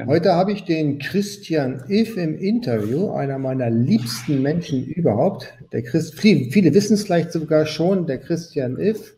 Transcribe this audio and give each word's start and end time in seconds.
Gerne. 0.00 0.12
Heute 0.12 0.34
habe 0.34 0.52
ich 0.52 0.64
den 0.64 0.98
Christian 0.98 1.84
If 1.90 2.16
im 2.16 2.38
Interview, 2.38 3.10
einer 3.10 3.38
meiner 3.38 3.68
liebsten 3.68 4.40
Menschen 4.40 4.86
überhaupt. 4.86 5.52
Der 5.72 5.82
Christ, 5.82 6.18
viele 6.18 6.72
wissen 6.72 6.94
es 6.94 7.04
vielleicht 7.04 7.32
sogar 7.32 7.66
schon, 7.66 8.06
der 8.06 8.16
Christian 8.16 8.78
If, 8.78 9.14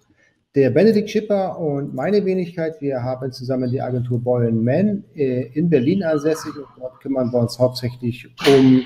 der 0.56 0.70
Benedikt 0.70 1.09
Schipper 1.09 1.56
und 1.60 1.95
meine 1.95 2.24
Wenigkeit, 2.24 2.80
wir 2.80 3.00
haben 3.00 3.30
zusammen 3.30 3.70
die 3.70 3.80
Agentur 3.80 4.18
Boy 4.18 4.50
Man 4.50 5.05
äh, 5.14 5.52
in 5.52 5.70
Berlin 5.70 6.02
ansässig 6.02 6.56
und 6.56 6.66
dort 6.77 6.98
kümmern 6.98 7.30
wir 7.30 7.38
uns 7.38 7.60
hauptsächlich 7.60 8.28
um 8.48 8.83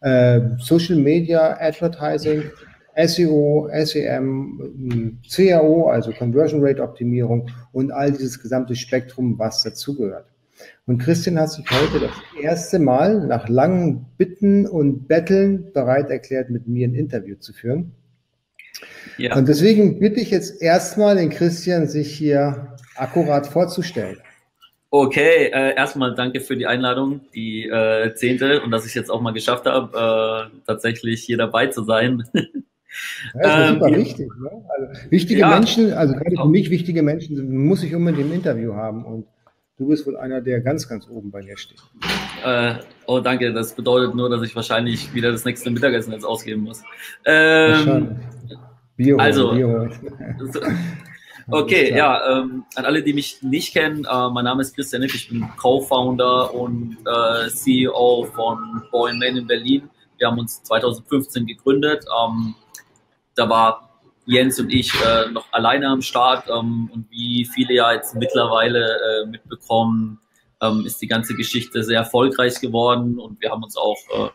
äh, 0.00 0.42
Social 0.58 0.96
Media 0.96 1.56
Advertising, 1.58 2.44
SEO, 3.04 3.68
SEM, 3.82 5.18
CAO, 5.28 5.88
also 5.88 6.12
Conversion 6.12 6.64
Rate 6.64 6.80
Optimierung 6.80 7.50
und 7.72 7.90
all 7.90 8.12
dieses 8.12 8.40
gesamte 8.40 8.76
Spektrum, 8.76 9.36
was 9.40 9.64
dazugehört. 9.64 10.31
Und 10.86 10.98
Christian 10.98 11.38
hat 11.38 11.50
sich 11.50 11.64
heute 11.70 12.00
das 12.00 12.42
erste 12.42 12.78
Mal 12.78 13.26
nach 13.26 13.48
langen 13.48 14.06
Bitten 14.16 14.66
und 14.66 15.08
Betteln 15.08 15.72
bereit 15.72 16.10
erklärt, 16.10 16.50
mit 16.50 16.66
mir 16.66 16.88
ein 16.88 16.94
Interview 16.94 17.36
zu 17.36 17.52
führen. 17.52 17.92
Ja. 19.18 19.36
Und 19.36 19.48
deswegen 19.48 20.00
bitte 20.00 20.20
ich 20.20 20.30
jetzt 20.30 20.62
erstmal 20.62 21.16
den 21.16 21.30
Christian, 21.30 21.86
sich 21.86 22.12
hier 22.12 22.76
akkurat 22.96 23.46
vorzustellen. 23.46 24.18
Okay, 24.90 25.46
äh, 25.46 25.74
erstmal 25.74 26.14
danke 26.14 26.40
für 26.40 26.56
die 26.56 26.66
Einladung, 26.66 27.22
die 27.34 27.66
äh, 27.66 28.14
zehnte, 28.14 28.60
und 28.62 28.70
dass 28.70 28.84
ich 28.84 28.94
jetzt 28.94 29.10
auch 29.10 29.22
mal 29.22 29.32
geschafft 29.32 29.64
habe, 29.64 30.50
äh, 30.52 30.56
tatsächlich 30.66 31.22
hier 31.22 31.38
dabei 31.38 31.68
zu 31.68 31.84
sein. 31.84 32.24
Ja, 33.34 33.40
das 33.40 33.60
ist 33.60 33.74
super 33.74 33.88
ähm, 33.88 33.96
wichtig. 33.96 34.30
Ne? 34.38 34.50
Also, 34.68 35.10
wichtige 35.10 35.40
ja, 35.40 35.48
Menschen, 35.48 35.92
also 35.94 36.14
gerade 36.14 36.36
für 36.36 36.48
mich 36.48 36.70
wichtige 36.70 37.02
Menschen, 37.02 37.66
muss 37.66 37.82
ich 37.82 37.94
unbedingt 37.94 38.26
im 38.26 38.32
Interview 38.34 38.74
haben. 38.74 39.04
Und 39.04 39.26
du 39.82 39.88
bist 39.88 40.06
wohl 40.06 40.16
einer, 40.16 40.40
der 40.40 40.60
ganz, 40.60 40.88
ganz 40.88 41.08
oben 41.08 41.30
bei 41.30 41.42
mir 41.42 41.56
steht. 41.58 41.82
Äh, 42.44 42.74
oh, 43.06 43.18
danke. 43.18 43.52
Das 43.52 43.74
bedeutet 43.74 44.14
nur, 44.14 44.30
dass 44.30 44.42
ich 44.42 44.54
wahrscheinlich 44.54 45.12
wieder 45.12 45.32
das 45.32 45.44
nächste 45.44 45.70
Mittagessen 45.70 46.12
jetzt 46.12 46.24
ausgeben 46.24 46.62
muss. 46.62 46.82
Ähm, 47.24 48.20
Bio, 48.96 49.16
also, 49.16 49.52
Bio. 49.52 49.88
Okay, 51.48 51.94
ja, 51.96 52.38
ähm, 52.38 52.64
an 52.76 52.84
alle, 52.84 53.02
die 53.02 53.12
mich 53.12 53.42
nicht 53.42 53.72
kennen, 53.72 54.04
äh, 54.04 54.30
mein 54.30 54.44
Name 54.44 54.62
ist 54.62 54.76
Christian 54.76 55.02
Nick, 55.02 55.12
ich 55.12 55.28
bin 55.28 55.44
Co-Founder 55.56 56.54
und 56.54 56.96
äh, 57.04 57.48
CEO 57.48 58.28
von 58.32 58.82
Boy 58.92 59.12
Man 59.14 59.36
in 59.36 59.46
Berlin. 59.48 59.90
Wir 60.18 60.28
haben 60.28 60.38
uns 60.38 60.62
2015 60.62 61.44
gegründet. 61.44 62.04
Ähm, 62.24 62.54
da 63.34 63.48
war 63.48 63.91
Jens 64.24 64.58
und 64.60 64.72
ich 64.72 64.92
äh, 65.04 65.30
noch 65.30 65.52
alleine 65.52 65.88
am 65.88 66.02
Start 66.02 66.48
ähm, 66.48 66.90
und 66.92 67.10
wie 67.10 67.44
viele 67.44 67.74
ja 67.74 67.92
jetzt 67.92 68.14
mittlerweile 68.14 68.84
äh, 68.84 69.26
mitbekommen, 69.26 70.20
ähm, 70.60 70.86
ist 70.86 71.02
die 71.02 71.08
ganze 71.08 71.34
Geschichte 71.34 71.82
sehr 71.82 71.98
erfolgreich 71.98 72.60
geworden 72.60 73.18
und 73.18 73.40
wir 73.40 73.50
haben 73.50 73.62
uns 73.62 73.76
auch 73.76 73.98
äh, 74.14 74.30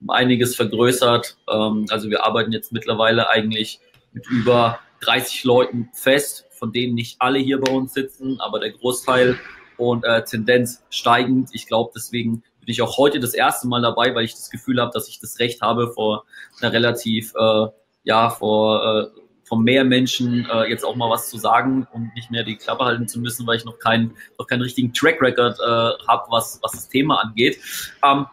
um 0.00 0.10
einiges 0.10 0.54
vergrößert. 0.54 1.38
Ähm, 1.50 1.86
also 1.88 2.10
wir 2.10 2.24
arbeiten 2.24 2.52
jetzt 2.52 2.72
mittlerweile 2.72 3.30
eigentlich 3.30 3.80
mit 4.12 4.26
über 4.28 4.78
30 5.00 5.44
Leuten 5.44 5.88
fest, 5.94 6.46
von 6.50 6.72
denen 6.72 6.94
nicht 6.94 7.16
alle 7.20 7.38
hier 7.38 7.58
bei 7.60 7.72
uns 7.72 7.94
sitzen, 7.94 8.38
aber 8.40 8.60
der 8.60 8.72
Großteil 8.72 9.38
und 9.78 10.04
äh, 10.04 10.22
Tendenz 10.24 10.84
steigend. 10.90 11.50
Ich 11.52 11.66
glaube, 11.66 11.92
deswegen 11.94 12.42
bin 12.60 12.68
ich 12.68 12.82
auch 12.82 12.98
heute 12.98 13.18
das 13.18 13.34
erste 13.34 13.66
Mal 13.66 13.82
dabei, 13.82 14.14
weil 14.14 14.24
ich 14.24 14.34
das 14.34 14.50
Gefühl 14.50 14.80
habe, 14.80 14.92
dass 14.92 15.08
ich 15.08 15.18
das 15.20 15.38
Recht 15.38 15.60
habe, 15.62 15.92
vor 15.92 16.24
einer 16.60 16.72
relativ, 16.72 17.34
äh, 17.34 17.66
ja, 18.04 18.30
vor, 18.30 19.12
äh, 19.16 19.21
von 19.44 19.62
mehr 19.62 19.84
Menschen 19.84 20.48
äh, 20.50 20.68
jetzt 20.68 20.84
auch 20.84 20.96
mal 20.96 21.10
was 21.10 21.28
zu 21.28 21.38
sagen 21.38 21.86
und 21.92 22.14
nicht 22.14 22.30
mehr 22.30 22.44
die 22.44 22.56
Klappe 22.56 22.84
halten 22.84 23.08
zu 23.08 23.20
müssen, 23.20 23.46
weil 23.46 23.56
ich 23.56 23.64
noch 23.64 23.78
keinen, 23.78 24.16
noch 24.38 24.46
keinen 24.46 24.62
richtigen 24.62 24.92
Track 24.92 25.20
Record 25.20 25.58
äh, 25.58 26.06
habe, 26.08 26.24
was, 26.30 26.58
was 26.62 26.72
das 26.72 26.88
Thema 26.88 27.20
angeht. 27.22 27.58
Ähm, 28.04 28.26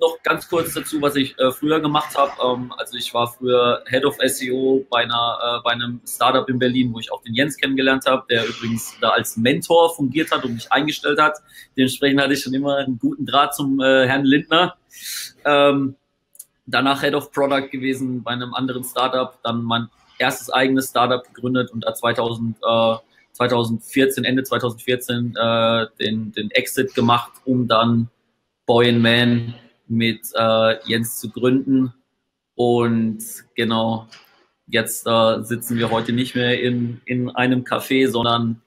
noch 0.00 0.22
ganz 0.22 0.48
kurz 0.48 0.74
dazu, 0.74 1.02
was 1.02 1.16
ich 1.16 1.38
äh, 1.38 1.50
früher 1.50 1.80
gemacht 1.80 2.16
habe. 2.16 2.32
Ähm, 2.44 2.72
also 2.76 2.96
ich 2.96 3.12
war 3.14 3.26
früher 3.26 3.82
Head 3.88 4.04
of 4.04 4.16
SEO 4.24 4.86
bei, 4.90 5.02
einer, 5.02 5.38
äh, 5.42 5.62
bei 5.64 5.72
einem 5.72 6.00
Startup 6.06 6.48
in 6.48 6.58
Berlin, 6.58 6.92
wo 6.92 7.00
ich 7.00 7.12
auch 7.12 7.22
den 7.22 7.34
Jens 7.34 7.56
kennengelernt 7.56 8.06
habe, 8.06 8.24
der 8.30 8.46
übrigens 8.46 8.96
da 9.00 9.10
als 9.10 9.36
Mentor 9.36 9.94
fungiert 9.94 10.30
hat 10.30 10.44
und 10.44 10.54
mich 10.54 10.70
eingestellt 10.72 11.20
hat. 11.20 11.38
Dementsprechend 11.76 12.20
hatte 12.20 12.34
ich 12.34 12.40
schon 12.40 12.54
immer 12.54 12.76
einen 12.76 12.98
guten 12.98 13.26
Draht 13.26 13.54
zum 13.54 13.80
äh, 13.80 14.06
Herrn 14.06 14.24
Lindner. 14.24 14.76
Ähm, 15.44 15.96
danach 16.68 17.02
Head 17.02 17.14
of 17.14 17.32
Product 17.32 17.68
gewesen 17.70 18.22
bei 18.22 18.32
einem 18.32 18.54
anderen 18.54 18.84
Startup, 18.84 19.38
dann 19.42 19.62
mein 19.62 19.88
erstes 20.18 20.50
eigenes 20.50 20.90
Startup 20.90 21.24
gegründet 21.24 21.70
und 21.72 21.84
da 21.84 21.94
2000, 21.94 22.56
äh, 22.56 22.96
2014, 23.32 24.24
Ende 24.24 24.42
2014 24.42 25.34
äh, 25.36 25.86
den, 26.00 26.32
den 26.32 26.50
Exit 26.50 26.94
gemacht, 26.94 27.32
um 27.44 27.68
dann 27.68 28.08
Boy 28.66 28.90
and 28.90 29.02
Man 29.02 29.54
mit 29.86 30.20
äh, 30.34 30.76
Jens 30.86 31.18
zu 31.18 31.30
gründen. 31.30 31.94
Und 32.54 33.22
genau, 33.54 34.08
jetzt 34.66 35.06
äh, 35.06 35.42
sitzen 35.42 35.78
wir 35.78 35.90
heute 35.90 36.12
nicht 36.12 36.34
mehr 36.34 36.60
in, 36.60 37.00
in 37.04 37.30
einem 37.30 37.64
Café, 37.64 38.08
sondern 38.08 38.60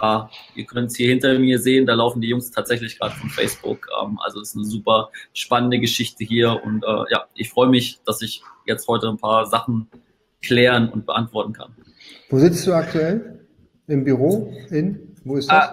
äh, 0.00 0.20
ihr 0.54 0.66
könnt 0.66 0.90
es 0.90 0.96
hier 0.96 1.08
hinter 1.08 1.38
mir 1.38 1.58
sehen, 1.58 1.86
da 1.86 1.94
laufen 1.94 2.20
die 2.20 2.28
Jungs 2.28 2.50
tatsächlich 2.50 2.98
gerade 2.98 3.14
von 3.14 3.30
Facebook. 3.30 3.88
Ähm, 4.02 4.18
also 4.24 4.40
es 4.40 4.50
ist 4.50 4.56
eine 4.56 4.64
super 4.64 5.10
spannende 5.32 5.78
Geschichte 5.78 6.24
hier 6.24 6.60
und 6.64 6.84
äh, 6.84 7.04
ja, 7.10 7.24
ich 7.34 7.50
freue 7.50 7.68
mich, 7.68 8.00
dass 8.04 8.22
ich 8.22 8.42
jetzt 8.66 8.88
heute 8.88 9.08
ein 9.08 9.18
paar 9.18 9.46
Sachen 9.46 9.88
klären 10.42 10.88
und 10.88 11.06
beantworten 11.06 11.52
kann. 11.52 11.74
Wo 12.30 12.38
sitzt 12.38 12.66
du 12.66 12.72
aktuell? 12.72 13.40
Im 13.86 14.04
Büro? 14.04 14.52
In? 14.70 15.14
Wo 15.24 15.36
ist 15.36 15.50
das? 15.50 15.70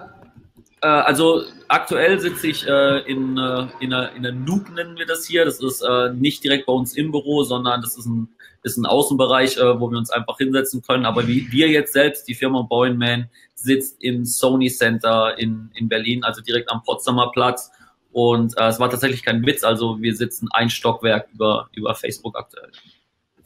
Äh, 0.82 0.86
also 0.86 1.42
aktuell 1.68 2.20
sitze 2.20 2.48
ich 2.48 2.66
äh, 2.66 2.98
in, 3.10 3.38
äh, 3.38 3.66
in, 3.80 3.92
einer, 3.92 4.12
in 4.12 4.26
einer 4.26 4.32
Nuke, 4.32 4.72
nennen 4.72 4.98
wir 4.98 5.06
das 5.06 5.26
hier. 5.26 5.44
Das 5.44 5.62
ist 5.62 5.82
äh, 5.82 6.12
nicht 6.12 6.44
direkt 6.44 6.66
bei 6.66 6.72
uns 6.72 6.94
im 6.96 7.10
Büro, 7.10 7.42
sondern 7.42 7.80
das 7.80 7.96
ist 7.96 8.06
ein, 8.06 8.28
ist 8.64 8.76
ein 8.76 8.86
Außenbereich, 8.86 9.58
äh, 9.58 9.78
wo 9.78 9.90
wir 9.90 9.98
uns 9.98 10.10
einfach 10.10 10.38
hinsetzen 10.38 10.82
können. 10.82 11.04
Aber 11.04 11.28
wie 11.28 11.52
wir 11.52 11.68
jetzt 11.68 11.92
selbst, 11.92 12.26
die 12.26 12.34
Firma 12.34 12.62
Boyman, 12.62 13.28
sitzt 13.54 14.02
im 14.02 14.24
Sony 14.24 14.68
Center 14.68 15.38
in, 15.38 15.70
in 15.74 15.88
Berlin, 15.88 16.24
also 16.24 16.40
direkt 16.40 16.70
am 16.70 16.82
Potsdamer 16.82 17.30
Platz. 17.32 17.70
Und 18.12 18.58
äh, 18.58 18.68
es 18.68 18.80
war 18.80 18.90
tatsächlich 18.90 19.22
kein 19.24 19.44
Witz, 19.44 19.64
also 19.64 20.00
wir 20.00 20.14
sitzen 20.16 20.48
ein 20.52 20.70
Stockwerk 20.70 21.28
über, 21.34 21.68
über 21.74 21.94
Facebook 21.94 22.36
aktuell. 22.38 22.70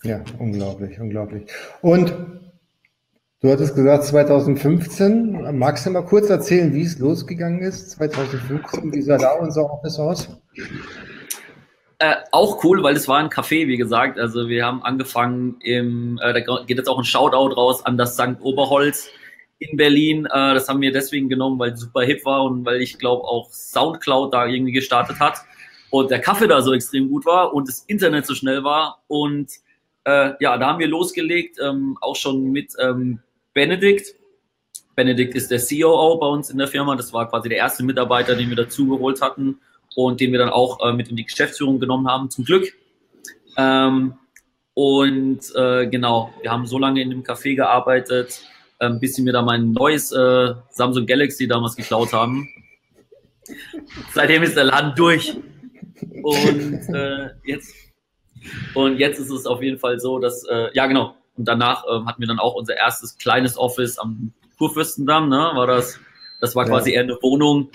Ja, 0.05 0.23
unglaublich, 0.39 0.99
unglaublich. 1.01 1.51
Und 1.83 2.15
Du 3.41 3.53
hattest 3.53 3.77
gesagt 3.77 4.03
2015. 4.03 5.57
Magst 5.57 5.87
du 5.87 5.91
mal 5.91 6.03
kurz 6.03 6.29
erzählen, 6.29 6.75
wie 6.75 6.83
es 6.83 6.99
losgegangen 6.99 7.61
ist? 7.61 7.91
2015, 7.93 8.93
wie 8.93 9.01
sah 9.01 9.17
da 9.17 9.35
unser 9.35 9.71
Office 9.71 9.97
aus? 10.01 10.29
Äh, 12.01 12.15
auch 12.31 12.63
cool, 12.63 12.83
weil 12.85 12.95
es 12.95 13.09
war 13.09 13.19
ein 13.19 13.29
Café, 13.29 13.67
wie 13.67 13.77
gesagt. 13.77 14.21
Also 14.21 14.49
wir 14.49 14.65
haben 14.65 14.83
angefangen 14.85 15.57
im, 15.61 16.19
äh, 16.23 16.33
da 16.33 16.63
geht 16.65 16.79
jetzt 16.79 16.89
auch 16.89 16.99
ein 16.99 17.05
Shoutout 17.05 17.57
raus 17.57 17.85
an 17.85 17.99
das 17.99 18.15
St. 18.15 18.41
Oberholz 18.41 19.09
in 19.59 19.77
Berlin. 19.77 20.27
Äh, 20.27 20.55
das 20.55 20.69
haben 20.69 20.81
wir 20.81 20.93
deswegen 20.93 21.29
genommen, 21.29 21.59
weil 21.59 21.73
es 21.73 21.81
super 21.81 22.03
hip 22.03 22.25
war 22.25 22.45
und 22.45 22.65
weil 22.65 22.81
ich 22.83 22.99
glaube 22.99 23.25
auch 23.25 23.51
Soundcloud 23.51 24.33
da 24.33 24.47
irgendwie 24.47 24.71
gestartet 24.71 25.19
hat 25.19 25.39
und 25.91 26.13
der 26.13 26.21
Kaffee 26.21 26.47
da 26.47 26.63
so 26.63 26.73
extrem 26.73 27.09
gut 27.09 27.27
war 27.27 27.53
und 27.53 27.67
das 27.67 27.81
Internet 27.89 28.27
so 28.27 28.35
schnell 28.37 28.63
war 28.63 29.03
und 29.09 29.51
äh, 30.05 30.35
ja, 30.39 30.57
da 30.57 30.69
haben 30.69 30.79
wir 30.79 30.87
losgelegt, 30.87 31.59
ähm, 31.61 31.99
auch 32.01 32.15
schon 32.15 32.53
mit 32.53 32.75
ähm, 32.79 33.19
Benedikt. 33.55 34.15
Benedikt 34.95 35.35
ist 35.35 35.51
der 35.51 35.59
COO 35.61 36.17
bei 36.19 36.27
uns 36.29 36.51
in 36.51 36.59
der 36.59 36.69
Firma. 36.69 36.95
Das 36.95 37.13
war 37.13 37.29
quasi 37.29 37.49
der 37.49 37.59
erste 37.59 37.83
Mitarbeiter, 37.83 38.37
den 38.37 38.49
wir 38.49 38.57
dazu 38.57 38.87
geholt 38.87 39.21
hatten 39.21 39.59
und 39.95 40.21
den 40.21 40.33
wir 40.33 40.39
dann 40.39 40.51
auch 40.51 40.81
äh, 40.87 40.93
mit 40.93 41.09
in 41.09 41.17
die 41.17 41.25
Geschäftsführung 41.25 41.81
genommen 41.81 42.09
haben, 42.09 42.31
zum 42.31 42.45
Glück. 42.45 42.73
Ähm, 43.57 44.15
und 44.75 45.41
äh, 45.57 45.87
genau, 45.89 46.33
wir 46.43 46.53
haben 46.53 46.67
so 46.67 46.79
lange 46.79 47.03
in 47.03 47.11
dem 47.11 47.25
Café 47.25 47.57
gearbeitet, 47.57 48.43
äh, 48.79 48.91
bis 48.91 49.15
sie 49.15 49.23
mir 49.23 49.33
da 49.33 49.43
mein 49.43 49.73
neues 49.73 50.13
äh, 50.13 50.55
Samsung 50.71 51.07
Galaxy 51.07 51.49
damals 51.49 51.75
geklaut 51.75 52.13
haben. 52.13 52.49
Seitdem 54.13 54.43
ist 54.43 54.57
der 54.57 54.65
Laden 54.65 54.95
durch. 54.95 55.37
Und 56.23 56.95
äh, 56.95 57.31
jetzt 57.45 57.75
und 58.75 58.99
jetzt 58.99 59.19
ist 59.19 59.31
es 59.31 59.47
auf 59.47 59.63
jeden 59.63 59.79
Fall 59.79 59.99
so, 59.99 60.19
dass, 60.19 60.45
äh, 60.45 60.69
ja 60.73 60.87
genau, 60.87 61.17
und 61.37 61.47
danach 61.47 61.85
äh, 61.85 62.05
hatten 62.07 62.21
wir 62.21 62.29
dann 62.29 62.39
auch 62.39 62.55
unser 62.55 62.77
erstes 62.77 63.17
kleines 63.19 63.57
Office 63.57 63.99
am 63.99 64.33
Kurfürstendamm, 64.59 65.29
ne? 65.29 65.51
War 65.55 65.67
das, 65.67 66.01
das 66.41 66.57
war 66.57 66.65
quasi 66.65 66.91
ja. 66.91 66.97
eher 66.97 67.03
eine 67.03 67.19
Wohnung. 67.23 67.71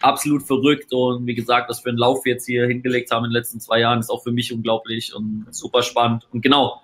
Absolut 0.00 0.44
verrückt 0.44 0.92
und 0.92 1.26
wie 1.26 1.34
gesagt, 1.34 1.68
was 1.68 1.80
für 1.80 1.88
einen 1.88 1.98
Lauf 1.98 2.24
wir 2.24 2.34
jetzt 2.34 2.46
hier 2.46 2.66
hingelegt 2.66 3.10
haben 3.10 3.24
in 3.24 3.30
den 3.30 3.36
letzten 3.36 3.60
zwei 3.60 3.80
Jahren, 3.80 3.98
ist 3.98 4.10
auch 4.10 4.22
für 4.22 4.30
mich 4.30 4.52
unglaublich 4.52 5.14
und 5.14 5.46
super 5.50 5.82
spannend. 5.82 6.28
Und 6.32 6.42
genau, 6.42 6.80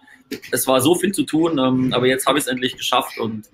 es 0.50 0.66
war 0.66 0.80
so 0.80 0.94
viel 0.94 1.12
zu 1.12 1.24
tun, 1.24 1.58
ähm, 1.58 1.92
aber 1.92 2.06
jetzt 2.06 2.26
habe 2.26 2.38
ich 2.38 2.44
es 2.44 2.50
endlich 2.50 2.76
geschafft 2.76 3.18
und 3.18 3.48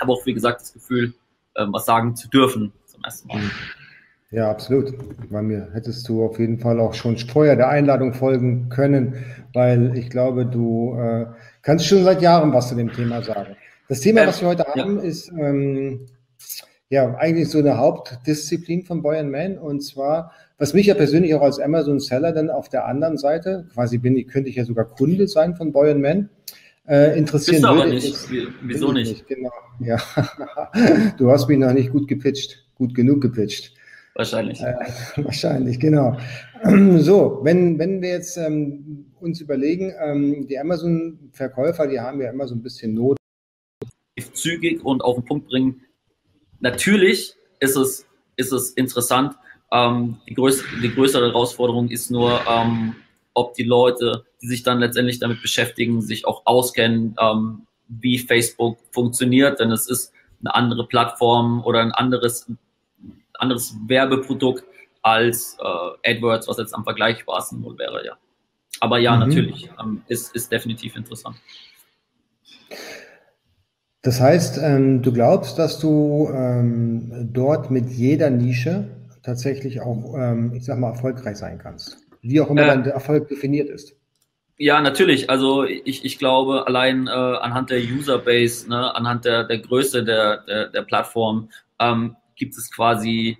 habe 0.00 0.12
auch, 0.12 0.24
wie 0.24 0.34
gesagt, 0.34 0.62
das 0.62 0.72
Gefühl, 0.72 1.12
ähm, 1.56 1.72
was 1.72 1.84
sagen 1.84 2.16
zu 2.16 2.28
dürfen 2.28 2.72
zum 2.86 3.04
ersten 3.04 3.28
Mal. 3.28 3.42
Ja, 4.30 4.48
absolut. 4.48 4.94
Bei 5.28 5.42
mir 5.42 5.70
hättest 5.72 6.08
du 6.08 6.24
auf 6.24 6.38
jeden 6.38 6.60
Fall 6.60 6.78
auch 6.78 6.94
schon 6.94 7.18
vorher 7.18 7.56
der 7.56 7.68
Einladung 7.68 8.14
folgen 8.14 8.68
können, 8.68 9.24
weil 9.52 9.96
ich 9.96 10.08
glaube, 10.08 10.46
du 10.46 10.96
äh, 10.96 11.26
kannst 11.62 11.86
schon 11.86 12.04
seit 12.04 12.22
Jahren 12.22 12.52
was 12.52 12.68
zu 12.68 12.76
dem 12.76 12.92
Thema 12.92 13.22
sagen. 13.22 13.56
Das 13.88 14.00
Thema, 14.00 14.24
was 14.28 14.40
wir 14.40 14.48
heute 14.48 14.64
haben, 14.64 15.00
ist 15.00 15.32
ähm, 15.32 16.06
ja 16.90 17.14
eigentlich 17.16 17.48
so 17.48 17.58
eine 17.58 17.78
Hauptdisziplin 17.78 18.84
von 18.84 19.00
Boy 19.00 19.22
Man 19.22 19.56
und 19.58 19.80
zwar, 19.80 20.32
was 20.58 20.74
mich 20.74 20.86
ja 20.86 20.94
persönlich 20.94 21.34
auch 21.34 21.42
als 21.42 21.58
Amazon 21.58 22.00
Seller 22.00 22.32
dann 22.32 22.50
auf 22.50 22.68
der 22.68 22.86
anderen 22.86 23.16
Seite, 23.16 23.66
quasi 23.72 23.96
bin 23.98 24.16
ich, 24.16 24.28
könnte 24.28 24.50
ich 24.50 24.56
ja 24.56 24.64
sogar 24.64 24.84
Kunde 24.84 25.28
sein 25.28 25.54
von 25.54 25.72
Boy 25.72 25.94
Man, 25.94 26.28
äh, 26.88 27.16
interessieren 27.16 27.62
Bist 27.62 27.70
würde. 27.70 27.82
aber 27.82 27.92
nicht. 27.92 28.08
Ist, 28.08 28.30
Wieso 28.62 28.92
nicht? 28.92 29.08
nicht? 29.08 29.26
Genau. 29.28 29.52
Ja. 29.78 29.98
du 31.18 31.30
hast 31.30 31.48
mich 31.48 31.58
noch 31.58 31.72
nicht 31.72 31.92
gut 31.92 32.08
gepitcht, 32.08 32.66
gut 32.74 32.94
genug 32.94 33.20
gepitcht. 33.20 33.72
Wahrscheinlich. 34.16 34.60
Äh, 34.60 34.74
wahrscheinlich, 35.16 35.78
genau. 35.78 36.16
So, 36.98 37.40
wenn, 37.42 37.78
wenn 37.78 38.02
wir 38.02 38.10
jetzt 38.10 38.36
ähm, 38.36 39.06
uns 39.18 39.40
überlegen, 39.40 39.94
ähm, 39.98 40.46
die 40.46 40.58
Amazon-Verkäufer, 40.58 41.86
die 41.86 41.98
haben 41.98 42.20
ja 42.20 42.28
immer 42.28 42.46
so 42.46 42.54
ein 42.54 42.62
bisschen 42.62 42.92
Not. 42.92 43.16
Zügig 44.34 44.84
und 44.84 45.00
auf 45.00 45.16
den 45.16 45.24
Punkt 45.24 45.48
bringen. 45.48 45.80
Natürlich 46.60 47.34
ist 47.58 47.76
es, 47.76 48.06
ist 48.36 48.52
es 48.52 48.70
interessant. 48.70 49.34
Ähm, 49.72 50.18
die, 50.28 50.34
größ 50.34 50.64
die 50.82 50.94
größere 50.94 51.26
Herausforderung 51.26 51.88
ist 51.88 52.10
nur, 52.10 52.40
ähm, 52.48 52.96
ob 53.34 53.54
die 53.54 53.64
Leute, 53.64 54.24
die 54.42 54.46
sich 54.46 54.62
dann 54.62 54.80
letztendlich 54.80 55.18
damit 55.18 55.42
beschäftigen, 55.42 56.02
sich 56.02 56.26
auch 56.26 56.42
auskennen, 56.44 57.16
ähm, 57.20 57.66
wie 57.88 58.18
Facebook 58.18 58.78
funktioniert, 58.92 59.60
denn 59.60 59.70
es 59.72 59.88
ist 59.88 60.12
eine 60.40 60.54
andere 60.54 60.86
Plattform 60.86 61.64
oder 61.64 61.80
ein 61.80 61.92
anderes, 61.92 62.50
anderes 63.34 63.76
Werbeprodukt 63.86 64.64
als 65.02 65.56
äh, 65.60 66.10
AdWords, 66.10 66.48
was 66.48 66.58
jetzt 66.58 66.74
am 66.74 66.84
vergleichbarsten 66.84 67.62
wohl 67.62 67.78
wäre, 67.78 68.04
ja. 68.04 68.16
Aber 68.80 68.98
ja, 68.98 69.14
mhm. 69.14 69.28
natürlich, 69.28 69.70
ähm, 69.80 70.02
ist, 70.08 70.34
ist 70.34 70.50
definitiv 70.52 70.96
interessant. 70.96 71.36
Das 74.02 74.20
heißt, 74.20 74.58
ähm, 74.62 75.02
du 75.02 75.12
glaubst, 75.12 75.58
dass 75.58 75.78
du 75.78 76.30
ähm, 76.32 77.28
dort 77.32 77.70
mit 77.70 77.90
jeder 77.90 78.30
Nische 78.30 78.88
tatsächlich 79.22 79.80
auch, 79.82 80.14
ähm, 80.16 80.54
ich 80.54 80.64
sag 80.64 80.78
mal, 80.78 80.90
erfolgreich 80.90 81.36
sein 81.36 81.58
kannst. 81.58 81.98
Wie 82.22 82.40
auch 82.40 82.48
immer 82.48 82.62
äh, 82.62 82.66
dein 82.66 82.84
Erfolg 82.86 83.28
definiert 83.28 83.68
ist. 83.68 83.94
Ja, 84.56 84.80
natürlich. 84.80 85.28
Also 85.28 85.64
ich, 85.64 86.04
ich 86.04 86.18
glaube, 86.18 86.66
allein 86.66 87.06
äh, 87.06 87.10
anhand 87.10 87.70
der 87.70 87.80
Userbase, 87.80 88.68
ne, 88.68 88.94
anhand 88.94 89.24
der, 89.24 89.44
der 89.44 89.58
Größe 89.58 90.04
der, 90.04 90.38
der, 90.44 90.68
der 90.68 90.82
Plattform, 90.82 91.50
ähm, 91.78 92.16
gibt 92.36 92.56
es 92.56 92.70
quasi 92.70 93.38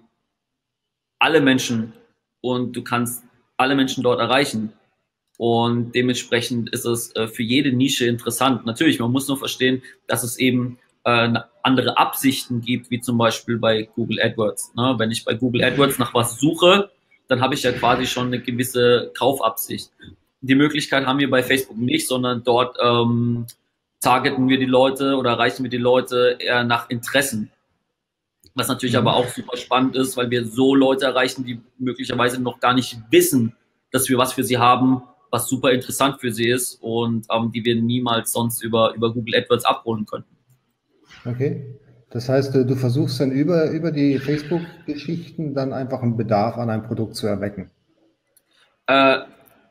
alle 1.18 1.40
Menschen 1.40 1.92
und 2.40 2.74
du 2.74 2.82
kannst 2.82 3.22
alle 3.56 3.74
Menschen 3.74 4.02
dort 4.02 4.20
erreichen. 4.20 4.72
Und 5.40 5.94
dementsprechend 5.94 6.68
ist 6.68 6.84
es 6.84 7.16
äh, 7.16 7.26
für 7.26 7.42
jede 7.42 7.72
Nische 7.72 8.04
interessant. 8.04 8.66
Natürlich, 8.66 9.00
man 9.00 9.10
muss 9.10 9.26
nur 9.26 9.38
verstehen, 9.38 9.80
dass 10.06 10.22
es 10.22 10.36
eben 10.36 10.76
äh, 11.04 11.32
andere 11.62 11.96
Absichten 11.96 12.60
gibt, 12.60 12.90
wie 12.90 13.00
zum 13.00 13.16
Beispiel 13.16 13.56
bei 13.56 13.88
Google 13.94 14.20
AdWords. 14.20 14.74
Ne? 14.74 14.96
Wenn 14.98 15.10
ich 15.10 15.24
bei 15.24 15.32
Google 15.32 15.64
AdWords 15.64 15.98
nach 15.98 16.12
was 16.12 16.38
suche, 16.38 16.90
dann 17.26 17.40
habe 17.40 17.54
ich 17.54 17.62
ja 17.62 17.72
quasi 17.72 18.04
schon 18.04 18.26
eine 18.26 18.40
gewisse 18.42 19.12
Kaufabsicht. 19.16 19.90
Die 20.42 20.54
Möglichkeit 20.54 21.06
haben 21.06 21.20
wir 21.20 21.30
bei 21.30 21.42
Facebook 21.42 21.78
nicht, 21.78 22.06
sondern 22.06 22.44
dort 22.44 22.76
ähm, 22.78 23.46
targeten 24.02 24.46
wir 24.46 24.58
die 24.58 24.66
Leute 24.66 25.16
oder 25.16 25.30
erreichen 25.30 25.62
wir 25.62 25.70
die 25.70 25.78
Leute 25.78 26.36
eher 26.38 26.64
nach 26.64 26.90
Interessen. 26.90 27.50
Was 28.54 28.68
natürlich 28.68 28.98
aber 28.98 29.14
auch 29.16 29.28
super 29.28 29.56
spannend 29.56 29.96
ist, 29.96 30.18
weil 30.18 30.30
wir 30.30 30.44
so 30.44 30.74
Leute 30.74 31.06
erreichen, 31.06 31.46
die 31.46 31.62
möglicherweise 31.78 32.42
noch 32.42 32.60
gar 32.60 32.74
nicht 32.74 32.98
wissen, 33.10 33.56
dass 33.90 34.06
wir 34.10 34.18
was 34.18 34.34
für 34.34 34.44
sie 34.44 34.58
haben, 34.58 35.02
was 35.30 35.48
super 35.48 35.72
interessant 35.72 36.20
für 36.20 36.32
sie 36.32 36.48
ist 36.48 36.74
und 36.82 37.26
ähm, 37.30 37.52
die 37.52 37.64
wir 37.64 37.80
niemals 37.80 38.32
sonst 38.32 38.62
über, 38.62 38.94
über 38.94 39.12
Google 39.12 39.36
AdWords 39.36 39.64
abholen 39.64 40.06
könnten. 40.06 40.36
Okay. 41.24 41.78
Das 42.10 42.28
heißt, 42.28 42.54
du 42.54 42.74
versuchst 42.74 43.20
dann 43.20 43.30
über, 43.30 43.70
über 43.70 43.92
die 43.92 44.18
Facebook-Geschichten 44.18 45.54
dann 45.54 45.72
einfach 45.72 46.02
einen 46.02 46.16
Bedarf 46.16 46.58
an 46.58 46.68
einem 46.68 46.82
Produkt 46.82 47.14
zu 47.14 47.28
erwecken. 47.28 47.70
Äh, 48.88 49.20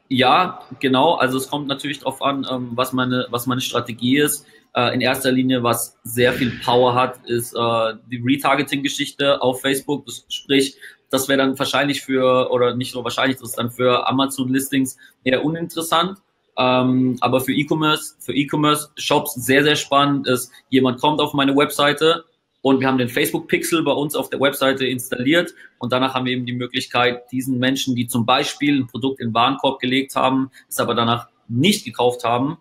ja, 0.07 0.61
genau. 0.79 1.15
Also 1.15 1.38
es 1.38 1.50
kommt 1.50 1.67
natürlich 1.67 2.00
darauf 2.00 2.21
an, 2.21 2.47
ähm, 2.50 2.71
was, 2.75 2.94
meine, 2.94 3.27
was 3.29 3.45
meine 3.45 3.59
Strategie 3.59 4.17
ist. 4.19 4.45
Äh, 4.73 4.94
in 4.95 5.01
erster 5.01 5.31
Linie, 5.31 5.63
was 5.63 6.00
sehr 6.03 6.31
viel 6.31 6.51
Power 6.63 6.95
hat, 6.95 7.19
ist 7.25 7.53
äh, 7.53 7.94
die 8.09 8.21
Retargeting-Geschichte 8.25 9.41
auf 9.41 9.62
Facebook. 9.62 10.05
Sprich, 10.29 10.77
das 11.09 11.27
wäre 11.27 11.39
dann 11.39 11.57
wahrscheinlich 11.57 12.01
für, 12.01 12.51
oder 12.51 12.75
nicht 12.75 12.91
so 12.91 13.03
wahrscheinlich, 13.03 13.38
das 13.38 13.50
ist 13.50 13.57
dann 13.57 13.71
für 13.71 14.07
Amazon-Listings 14.07 14.97
eher 15.23 15.44
uninteressant. 15.44 16.19
Ähm, 16.57 17.17
aber 17.21 17.39
für 17.39 17.53
E-Commerce, 17.53 18.15
für 18.19 18.33
E-Commerce-Shops 18.33 19.35
sehr, 19.35 19.63
sehr 19.63 19.75
spannend 19.75 20.27
ist, 20.27 20.51
jemand 20.69 21.00
kommt 21.00 21.21
auf 21.21 21.33
meine 21.33 21.56
Webseite 21.56 22.25
und 22.61 22.81
wir 22.81 22.88
haben 22.88 22.97
den 22.97 23.07
Facebook-Pixel 23.07 23.83
bei 23.83 23.94
uns 23.94 24.15
auf 24.15 24.29
der 24.29 24.41
Webseite 24.41 24.85
installiert 24.85 25.53
und 25.77 25.94
danach 25.94 26.13
haben 26.13 26.25
wir 26.25 26.33
eben 26.33 26.45
die 26.45 26.53
Möglichkeit, 26.53 27.31
diesen 27.31 27.59
Menschen, 27.59 27.95
die 27.95 28.07
zum 28.07 28.25
Beispiel 28.25 28.81
ein 28.81 28.88
Produkt 28.88 29.21
in 29.21 29.33
Warenkorb 29.33 29.79
gelegt 29.79 30.15
haben, 30.15 30.51
es 30.67 30.79
aber 30.79 30.95
danach 30.95 31.29
nicht 31.47 31.85
gekauft 31.85 32.25
haben, 32.25 32.57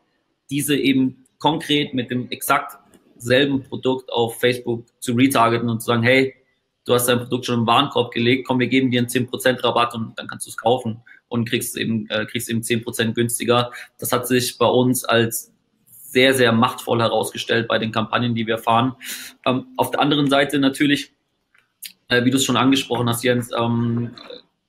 diese 0.48 0.76
eben 0.76 1.24
konkret 1.38 1.92
mit 1.92 2.10
dem 2.10 2.30
exakt 2.30 2.78
selben 3.16 3.64
Produkt 3.64 4.12
auf 4.12 4.38
Facebook 4.38 4.84
zu 5.00 5.14
retargeten 5.14 5.68
und 5.68 5.80
zu 5.80 5.86
sagen, 5.86 6.04
hey, 6.04 6.34
du 6.88 6.94
hast 6.94 7.06
dein 7.06 7.18
Produkt 7.18 7.46
schon 7.46 7.60
im 7.60 7.66
Warenkorb 7.66 8.12
gelegt, 8.12 8.46
komm, 8.46 8.58
wir 8.60 8.68
geben 8.68 8.90
dir 8.90 9.00
einen 9.00 9.08
10% 9.08 9.62
Rabatt 9.62 9.94
und 9.94 10.18
dann 10.18 10.26
kannst 10.26 10.46
du 10.46 10.50
es 10.50 10.56
kaufen 10.56 11.02
und 11.28 11.48
kriegst 11.48 11.76
eben, 11.76 12.08
äh, 12.08 12.24
kriegst 12.24 12.48
eben 12.48 12.62
10% 12.62 13.12
günstiger. 13.12 13.70
Das 13.98 14.12
hat 14.12 14.26
sich 14.26 14.56
bei 14.56 14.66
uns 14.66 15.04
als 15.04 15.52
sehr, 15.90 16.32
sehr 16.32 16.52
machtvoll 16.52 17.00
herausgestellt 17.00 17.68
bei 17.68 17.78
den 17.78 17.92
Kampagnen, 17.92 18.34
die 18.34 18.46
wir 18.46 18.58
fahren. 18.58 18.94
Ähm, 19.44 19.66
auf 19.76 19.90
der 19.90 20.00
anderen 20.00 20.30
Seite 20.30 20.58
natürlich, 20.58 21.12
äh, 22.08 22.24
wie 22.24 22.30
du 22.30 22.38
es 22.38 22.44
schon 22.44 22.56
angesprochen 22.56 23.08
hast, 23.08 23.22
Jens, 23.22 23.50
ähm, 23.56 24.14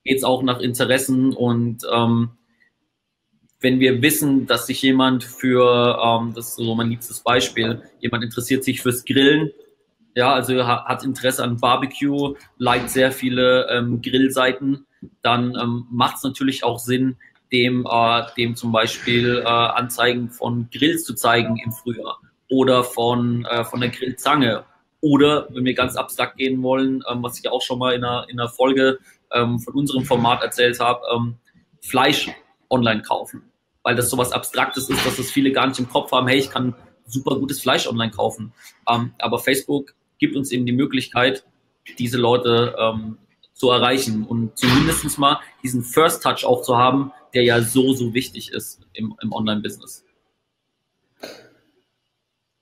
geht 0.04 0.18
es 0.18 0.24
auch 0.26 0.44
nach 0.44 0.60
Interessen 0.60 1.34
und 1.34 1.84
ähm, 1.92 2.32
wenn 3.62 3.80
wir 3.80 4.02
wissen, 4.02 4.48
dass 4.48 4.68
sich 4.68 4.82
jemand 4.82 5.24
für, 5.24 6.00
ähm, 6.04 6.34
das 6.34 6.50
ist 6.50 6.56
so 6.56 6.76
mein 6.76 6.90
liebstes 6.90 7.22
Beispiel, 7.22 7.82
jemand 8.00 8.24
interessiert 8.24 8.64
sich 8.64 8.82
fürs 8.82 9.06
Grillen 9.06 9.52
ja, 10.20 10.34
also 10.34 10.68
hat 10.68 11.06
Interesse 11.06 11.42
an 11.46 11.62
Barbecue, 11.62 12.36
liked 12.58 12.90
sehr 12.90 13.14
viele 13.14 13.70
ähm, 13.70 14.02
Grillseiten, 14.02 14.86
dann 15.22 15.56
ähm, 15.56 15.88
macht 15.90 16.18
es 16.18 16.24
natürlich 16.24 16.66
auch 16.66 16.78
Sinn, 16.78 17.16
dem, 17.54 17.88
äh, 17.90 18.24
dem 18.36 18.58
zum 18.58 18.74
Beispiel 18.74 19.42
äh, 19.46 19.48
Anzeigen 19.48 20.30
von 20.30 20.68
Grills 20.74 21.06
zu 21.06 21.16
zeigen 21.16 21.56
im 21.64 21.72
Frühjahr 21.72 22.20
oder 22.50 22.84
von, 22.84 23.46
äh, 23.46 23.64
von 23.64 23.80
der 23.80 23.92
Grillzange. 23.92 24.66
Oder, 25.00 25.48
wenn 25.52 25.64
wir 25.64 25.74
ganz 25.74 25.96
abstrakt 25.96 26.36
gehen 26.36 26.62
wollen, 26.64 27.02
ähm, 27.10 27.24
was 27.24 27.40
ich 27.40 27.50
auch 27.50 27.62
schon 27.62 27.80
mal 27.80 27.94
in 27.94 28.04
einer, 28.04 28.26
in 28.28 28.38
einer 28.38 28.50
Folge 28.50 29.00
ähm, 29.32 29.58
von 29.60 29.74
unserem 29.74 30.04
Format 30.04 30.44
erzählt 30.44 30.82
habe, 30.82 31.00
ähm, 31.16 31.36
Fleisch 31.80 32.30
online 32.70 33.04
kaufen. 33.04 33.44
Weil 33.84 33.96
das 33.96 34.10
so 34.10 34.18
was 34.18 34.34
Abstraktes 34.34 34.90
ist, 34.90 35.06
dass 35.06 35.16
das 35.16 35.32
viele 35.32 35.54
gar 35.54 35.66
nicht 35.66 35.80
im 35.80 35.88
Kopf 35.88 36.12
haben, 36.12 36.28
hey, 36.28 36.40
ich 36.40 36.50
kann 36.50 36.76
super 37.06 37.40
gutes 37.40 37.62
Fleisch 37.62 37.88
online 37.88 38.12
kaufen. 38.12 38.52
Ähm, 38.90 39.14
aber 39.18 39.40
Facebook 39.40 39.94
gibt 40.20 40.36
uns 40.36 40.52
eben 40.52 40.66
die 40.66 40.74
Möglichkeit, 40.74 41.46
diese 41.98 42.18
Leute 42.18 42.76
ähm, 42.80 43.18
zu 43.54 43.70
erreichen 43.72 44.26
und 44.26 44.58
zumindest 44.58 45.18
mal 45.18 45.40
diesen 45.64 45.84
First 45.84 46.24
Touch 46.24 46.46
auch 46.46 46.62
zu 46.62 46.78
haben, 46.78 47.12
der 47.34 47.44
ja 47.44 47.62
so, 47.62 47.94
so 47.94 48.14
wichtig 48.14 48.52
ist 48.52 48.82
im, 48.94 49.16
im 49.22 49.34
Online-Business. 49.34 50.06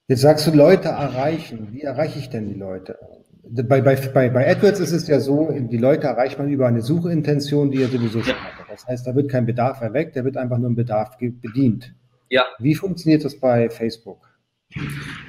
Jetzt 0.08 0.22
sagst 0.22 0.48
du 0.48 0.52
Leute 0.52 0.88
erreichen. 0.88 1.70
Wie 1.72 1.82
erreiche 1.82 2.18
ich 2.18 2.30
denn 2.30 2.48
die 2.48 2.58
Leute? 2.58 2.98
Bei, 3.44 3.82
bei, 3.82 3.96
bei, 3.96 4.30
bei 4.30 4.52
AdWords 4.52 4.80
ist 4.80 4.92
es 4.92 5.08
ja 5.08 5.20
so, 5.20 5.52
die 5.52 5.78
Leute 5.78 6.08
erreicht 6.08 6.38
man 6.38 6.50
über 6.50 6.68
eine 6.68 6.82
Suchintention, 6.82 7.72
die 7.72 7.82
er 7.82 7.90
sowieso 7.90 8.22
schon 8.22 8.36
hat. 8.36 8.58
Das 8.70 8.86
heißt, 8.88 9.08
da 9.08 9.16
wird 9.16 9.30
kein 9.30 9.46
Bedarf 9.46 9.82
erweckt, 9.82 10.16
da 10.16 10.24
wird 10.24 10.38
einfach 10.38 10.58
nur 10.58 10.70
ein 10.70 10.76
Bedarf 10.76 11.18
bedient. 11.18 11.94
Ja. 12.30 12.46
Wie 12.60 12.76
funktioniert 12.76 13.24
das 13.26 13.40
bei 13.40 13.70
Facebook? 13.70 14.28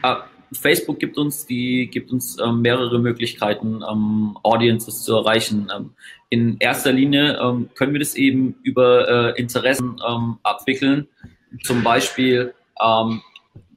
Ah, 0.02 0.24
Facebook 0.52 0.98
gibt 0.98 1.18
uns 1.18 1.46
die 1.46 1.88
gibt 1.88 2.10
uns 2.10 2.38
ähm, 2.38 2.62
mehrere 2.62 2.98
Möglichkeiten, 2.98 3.82
ähm, 3.88 4.36
Audiences 4.42 5.02
zu 5.02 5.14
erreichen. 5.14 5.70
Ähm, 5.74 5.90
in 6.30 6.56
erster 6.58 6.92
Linie 6.92 7.38
ähm, 7.40 7.70
können 7.74 7.92
wir 7.92 8.00
das 8.00 8.14
eben 8.14 8.56
über 8.62 9.34
äh, 9.36 9.40
Interessen 9.40 10.00
ähm, 10.06 10.38
abwickeln. 10.42 11.08
Zum 11.62 11.82
Beispiel, 11.82 12.54
ähm, 12.82 13.22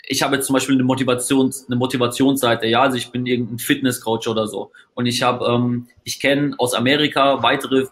ich 0.07 0.23
habe 0.23 0.35
jetzt 0.35 0.47
zum 0.47 0.53
Beispiel 0.53 0.75
eine 0.75 0.83
Motivations 0.83 1.67
eine 1.67 1.75
Motivationsseite. 1.75 2.67
Ja, 2.67 2.83
also 2.83 2.97
ich 2.97 3.11
bin 3.11 3.25
irgendein 3.25 3.59
Fitnesscoach 3.59 4.27
oder 4.27 4.47
so 4.47 4.71
und 4.93 5.05
ich 5.05 5.23
habe 5.23 5.83
ich 6.03 6.19
kenne 6.19 6.55
aus 6.57 6.73
Amerika 6.73 7.43
weitere 7.43 7.87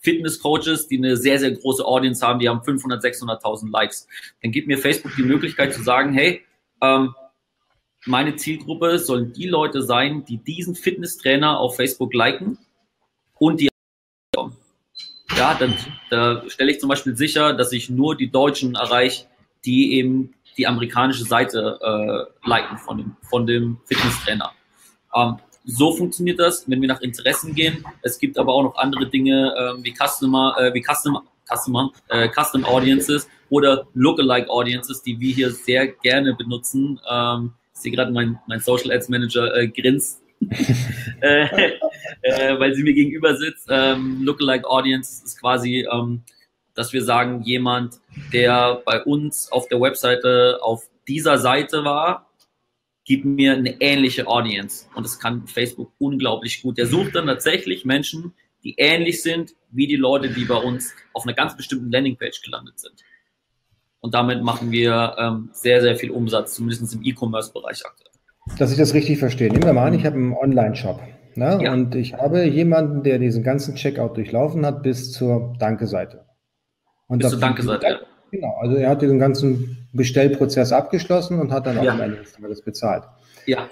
Fitnesscoaches, 0.00 0.88
die 0.88 0.98
eine 0.98 1.16
sehr 1.16 1.38
sehr 1.38 1.50
große 1.50 1.84
Audience 1.84 2.26
haben. 2.26 2.38
Die 2.38 2.48
haben 2.48 2.62
500, 2.62 3.02
600.000 3.02 3.70
Likes. 3.70 4.06
Dann 4.42 4.52
gibt 4.52 4.68
mir 4.68 4.78
Facebook 4.78 5.12
die 5.16 5.22
Möglichkeit 5.22 5.74
zu 5.74 5.82
sagen, 5.82 6.14
hey 6.14 6.42
ähm, 6.80 7.14
meine 8.08 8.36
Zielgruppe 8.36 8.98
sollen 8.98 9.32
die 9.32 9.46
Leute 9.46 9.82
sein, 9.82 10.24
die 10.24 10.38
diesen 10.38 10.74
Fitnesstrainer 10.74 11.58
auf 11.58 11.76
Facebook 11.76 12.14
liken 12.14 12.58
und 13.38 13.60
die 13.60 13.68
ja, 15.36 15.54
dann 15.54 15.74
da 16.10 16.42
stelle 16.48 16.72
ich 16.72 16.80
zum 16.80 16.88
Beispiel 16.88 17.16
sicher, 17.16 17.52
dass 17.52 17.72
ich 17.72 17.90
nur 17.90 18.16
die 18.16 18.30
Deutschen 18.30 18.74
erreiche, 18.74 19.26
die 19.64 19.92
eben 19.92 20.34
die 20.56 20.66
amerikanische 20.66 21.24
Seite 21.24 21.78
äh, 21.80 22.48
liken 22.48 22.78
von 22.78 22.98
dem, 22.98 23.16
von 23.28 23.46
dem 23.46 23.78
Fitnesstrainer. 23.84 24.52
Ähm, 25.14 25.36
so 25.64 25.94
funktioniert 25.94 26.40
das, 26.40 26.68
wenn 26.68 26.80
wir 26.80 26.88
nach 26.88 27.02
Interessen 27.02 27.54
gehen. 27.54 27.84
Es 28.02 28.18
gibt 28.18 28.38
aber 28.38 28.54
auch 28.54 28.62
noch 28.62 28.76
andere 28.76 29.06
Dinge 29.06 29.54
äh, 29.54 29.84
wie 29.84 29.94
Customer, 29.94 30.56
äh, 30.58 30.72
wie 30.74 30.82
Custom, 30.82 31.20
Customer, 31.46 31.92
äh, 32.08 32.28
Custom 32.28 32.64
Audiences 32.64 33.28
oder 33.50 33.86
Lookalike 33.94 34.48
Audiences, 34.48 35.02
die 35.02 35.20
wir 35.20 35.34
hier 35.34 35.50
sehr 35.50 35.86
gerne 35.86 36.34
benutzen. 36.34 36.98
Ähm, 37.08 37.52
ich 37.78 37.82
sehe 37.82 37.92
gerade 37.92 38.10
mein, 38.10 38.38
mein 38.48 38.60
Social 38.60 38.90
Ads 38.90 39.08
Manager 39.08 39.54
äh, 39.56 39.68
grinst, 39.68 40.20
äh, 41.20 41.44
äh, 42.22 42.58
weil 42.58 42.74
sie 42.74 42.82
mir 42.82 42.92
gegenüber 42.92 43.36
sitzt. 43.36 43.68
Ähm, 43.70 44.22
Lookalike 44.22 44.68
Audience 44.68 45.24
ist 45.24 45.40
quasi, 45.40 45.86
ähm, 45.90 46.22
dass 46.74 46.92
wir 46.92 47.04
sagen, 47.04 47.42
jemand, 47.42 48.00
der 48.32 48.82
bei 48.84 49.02
uns 49.02 49.50
auf 49.52 49.68
der 49.68 49.80
Webseite 49.80 50.58
auf 50.60 50.88
dieser 51.06 51.38
Seite 51.38 51.84
war, 51.84 52.28
gibt 53.04 53.24
mir 53.24 53.54
eine 53.54 53.80
ähnliche 53.80 54.26
Audience. 54.26 54.86
Und 54.94 55.04
das 55.04 55.18
kann 55.18 55.46
Facebook 55.46 55.92
unglaublich 55.98 56.62
gut. 56.62 56.78
Der 56.78 56.86
sucht 56.86 57.14
dann 57.14 57.26
tatsächlich 57.26 57.84
Menschen, 57.84 58.34
die 58.64 58.74
ähnlich 58.76 59.22
sind 59.22 59.54
wie 59.70 59.86
die 59.86 59.96
Leute, 59.96 60.30
die 60.30 60.44
bei 60.44 60.56
uns 60.56 60.94
auf 61.12 61.24
einer 61.24 61.34
ganz 61.34 61.56
bestimmten 61.56 61.90
Landingpage 61.90 62.42
gelandet 62.42 62.80
sind. 62.80 63.04
Und 64.00 64.14
damit 64.14 64.42
machen 64.42 64.70
wir 64.70 65.16
ähm, 65.18 65.50
sehr, 65.52 65.80
sehr 65.82 65.96
viel 65.96 66.10
Umsatz, 66.10 66.54
zumindest 66.54 66.94
im 66.94 67.02
E-Commerce-Bereich 67.02 67.82
aktuell. 67.84 68.58
Dass 68.58 68.70
ich 68.70 68.78
das 68.78 68.94
richtig 68.94 69.18
verstehe. 69.18 69.50
Nehmen 69.50 69.64
wir 69.64 69.72
mal 69.72 69.86
an, 69.86 69.94
ich 69.94 70.06
habe 70.06 70.16
einen 70.16 70.34
Online-Shop. 70.34 71.00
Ne? 71.34 71.58
Ja. 71.62 71.72
Und 71.72 71.94
ich 71.94 72.14
habe 72.14 72.44
jemanden, 72.44 73.02
der 73.02 73.18
diesen 73.18 73.42
ganzen 73.42 73.74
Checkout 73.74 74.16
durchlaufen 74.16 74.64
hat 74.64 74.82
bis 74.82 75.12
zur 75.12 75.54
Danke-Seite. 75.58 76.24
bis 77.08 77.30
zur 77.30 77.40
Danke-Seite, 77.40 77.86
ja. 77.86 77.98
Genau, 78.30 78.54
also 78.60 78.76
er 78.76 78.90
hat 78.90 79.00
diesen 79.00 79.18
ganzen 79.18 79.88
Bestellprozess 79.92 80.72
abgeschlossen 80.72 81.40
und 81.40 81.50
hat 81.50 81.66
dann 81.66 81.78
auch 81.78 81.84
ja. 81.84 81.92
am 81.92 82.00
Ende 82.00 82.18
des 82.18 82.32
Tages 82.32 82.62
bezahlt. 82.62 83.04
Ja. 83.46 83.68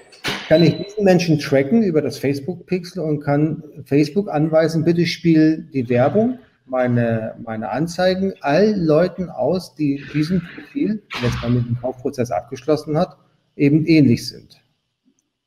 Kann 0.48 0.62
ich 0.62 0.76
diesen 0.76 1.04
Menschen 1.04 1.38
tracken 1.38 1.82
über 1.82 2.00
das 2.00 2.18
Facebook-Pixel 2.18 3.02
und 3.02 3.20
kann 3.20 3.62
Facebook 3.84 4.30
anweisen, 4.30 4.84
bitte 4.84 5.04
spiel 5.04 5.68
die 5.74 5.88
Werbung, 5.88 6.38
meine, 6.66 7.34
meine 7.44 7.70
Anzeigen 7.70 8.34
all 8.40 8.74
Leuten 8.76 9.30
aus, 9.30 9.74
die 9.74 10.04
diesem 10.12 10.42
Profil, 10.42 11.02
jetzt 11.22 11.40
mal 11.42 11.50
mit 11.50 11.66
dem 11.66 11.80
Kaufprozess 11.80 12.30
abgeschlossen 12.30 12.98
hat, 12.98 13.16
eben 13.56 13.86
ähnlich 13.86 14.28
sind. 14.28 14.60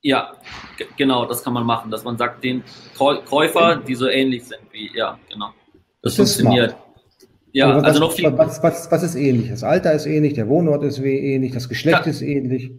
Ja, 0.01 0.33
genau, 0.97 1.25
das 1.25 1.43
kann 1.43 1.53
man 1.53 1.65
machen, 1.65 1.91
dass 1.91 2.03
man 2.03 2.17
sagt, 2.17 2.43
den 2.43 2.63
Käufer, 2.97 3.77
die 3.85 3.95
so 3.95 4.07
ähnlich 4.07 4.45
sind 4.45 4.61
wie, 4.71 4.89
ja, 4.95 5.19
genau. 5.31 5.49
Das, 6.01 6.15
das 6.15 6.35
funktioniert. 6.35 6.75
Ja, 7.51 7.73
also, 7.73 7.85
also 7.85 7.99
noch 7.99 8.11
viel. 8.13 8.37
Was, 8.37 8.61
was, 8.63 8.91
was 8.91 9.03
ist 9.03 9.15
ähnlich? 9.15 9.49
Das 9.49 9.63
Alter 9.63 9.93
ist 9.93 10.05
ähnlich, 10.05 10.33
der 10.33 10.47
Wohnort 10.47 10.83
ist 10.83 10.99
ähnlich, 10.99 11.51
das 11.51 11.67
Geschlecht 11.67 12.05
ja. 12.05 12.11
ist 12.11 12.21
ähnlich. 12.21 12.71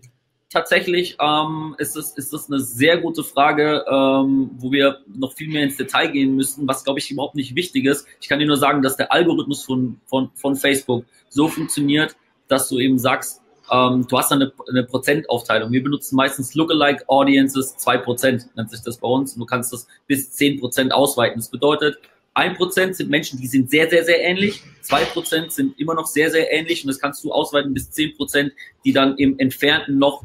Tatsächlich 0.53 1.17
ähm, 1.21 1.77
ist, 1.79 1.95
das, 1.95 2.11
ist 2.17 2.33
das 2.33 2.51
eine 2.51 2.59
sehr 2.59 2.99
gute 2.99 3.23
Frage, 3.23 3.85
ähm, 3.89 4.51
wo 4.59 4.73
wir 4.73 4.99
noch 5.07 5.35
viel 5.35 5.49
mehr 5.49 5.63
ins 5.63 5.77
Detail 5.77 6.09
gehen 6.09 6.35
müssen, 6.35 6.67
was, 6.67 6.83
glaube 6.83 6.99
ich, 6.99 7.09
überhaupt 7.09 7.37
nicht 7.37 7.55
wichtig 7.55 7.85
ist. 7.85 8.05
Ich 8.21 8.29
kann 8.29 8.41
dir 8.41 8.47
nur 8.47 8.57
sagen, 8.57 8.83
dass 8.83 8.97
der 8.97 9.13
Algorithmus 9.13 9.65
von, 9.65 10.01
von, 10.07 10.31
von 10.35 10.57
Facebook 10.57 11.05
so 11.29 11.47
funktioniert, 11.47 12.17
dass 12.49 12.69
du 12.69 12.81
eben 12.81 12.99
sagst, 12.99 13.43
ähm, 13.71 14.09
du 14.09 14.19
hast 14.19 14.33
eine, 14.33 14.53
eine 14.69 14.83
Prozentaufteilung. 14.83 15.71
Wir 15.71 15.85
benutzen 15.85 16.17
meistens 16.17 16.53
Lookalike 16.57 17.09
Audiences, 17.09 17.77
2% 17.79 18.47
nennt 18.57 18.71
sich 18.73 18.81
das 18.81 18.99
bei 18.99 19.07
uns. 19.07 19.37
Du 19.37 19.47
kannst 19.47 19.73
das 19.73 19.87
bis 20.09 20.33
10% 20.37 20.91
ausweiten. 20.91 21.39
Das 21.39 21.49
bedeutet, 21.49 22.01
1% 22.35 22.95
sind 22.95 23.09
Menschen, 23.09 23.41
die 23.41 23.47
sind 23.47 23.71
sehr, 23.71 23.89
sehr, 23.89 24.05
sehr 24.05 24.21
ähnlich. 24.25 24.65
2% 24.83 25.51
sind 25.51 25.79
immer 25.79 25.95
noch 25.95 26.07
sehr, 26.07 26.29
sehr 26.33 26.53
ähnlich. 26.53 26.83
Und 26.83 26.89
das 26.89 26.99
kannst 26.99 27.23
du 27.23 27.31
ausweiten 27.31 27.73
bis 27.73 27.91
10%, 27.91 28.51
die 28.85 28.93
dann 28.93 29.17
im 29.17 29.39
Entfernten 29.39 29.99
noch 29.99 30.25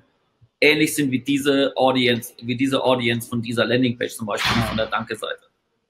ähnlich 0.61 0.95
sind 0.95 1.11
wie 1.11 1.19
diese 1.19 1.73
Audience, 1.75 2.33
wie 2.41 2.55
diese 2.55 2.83
Audience 2.83 3.27
von 3.27 3.41
dieser 3.41 3.65
Landingpage 3.65 4.15
zum 4.15 4.27
Beispiel, 4.27 4.61
von 4.63 4.77
der 4.77 4.87
Danke-Seite. 4.87 5.43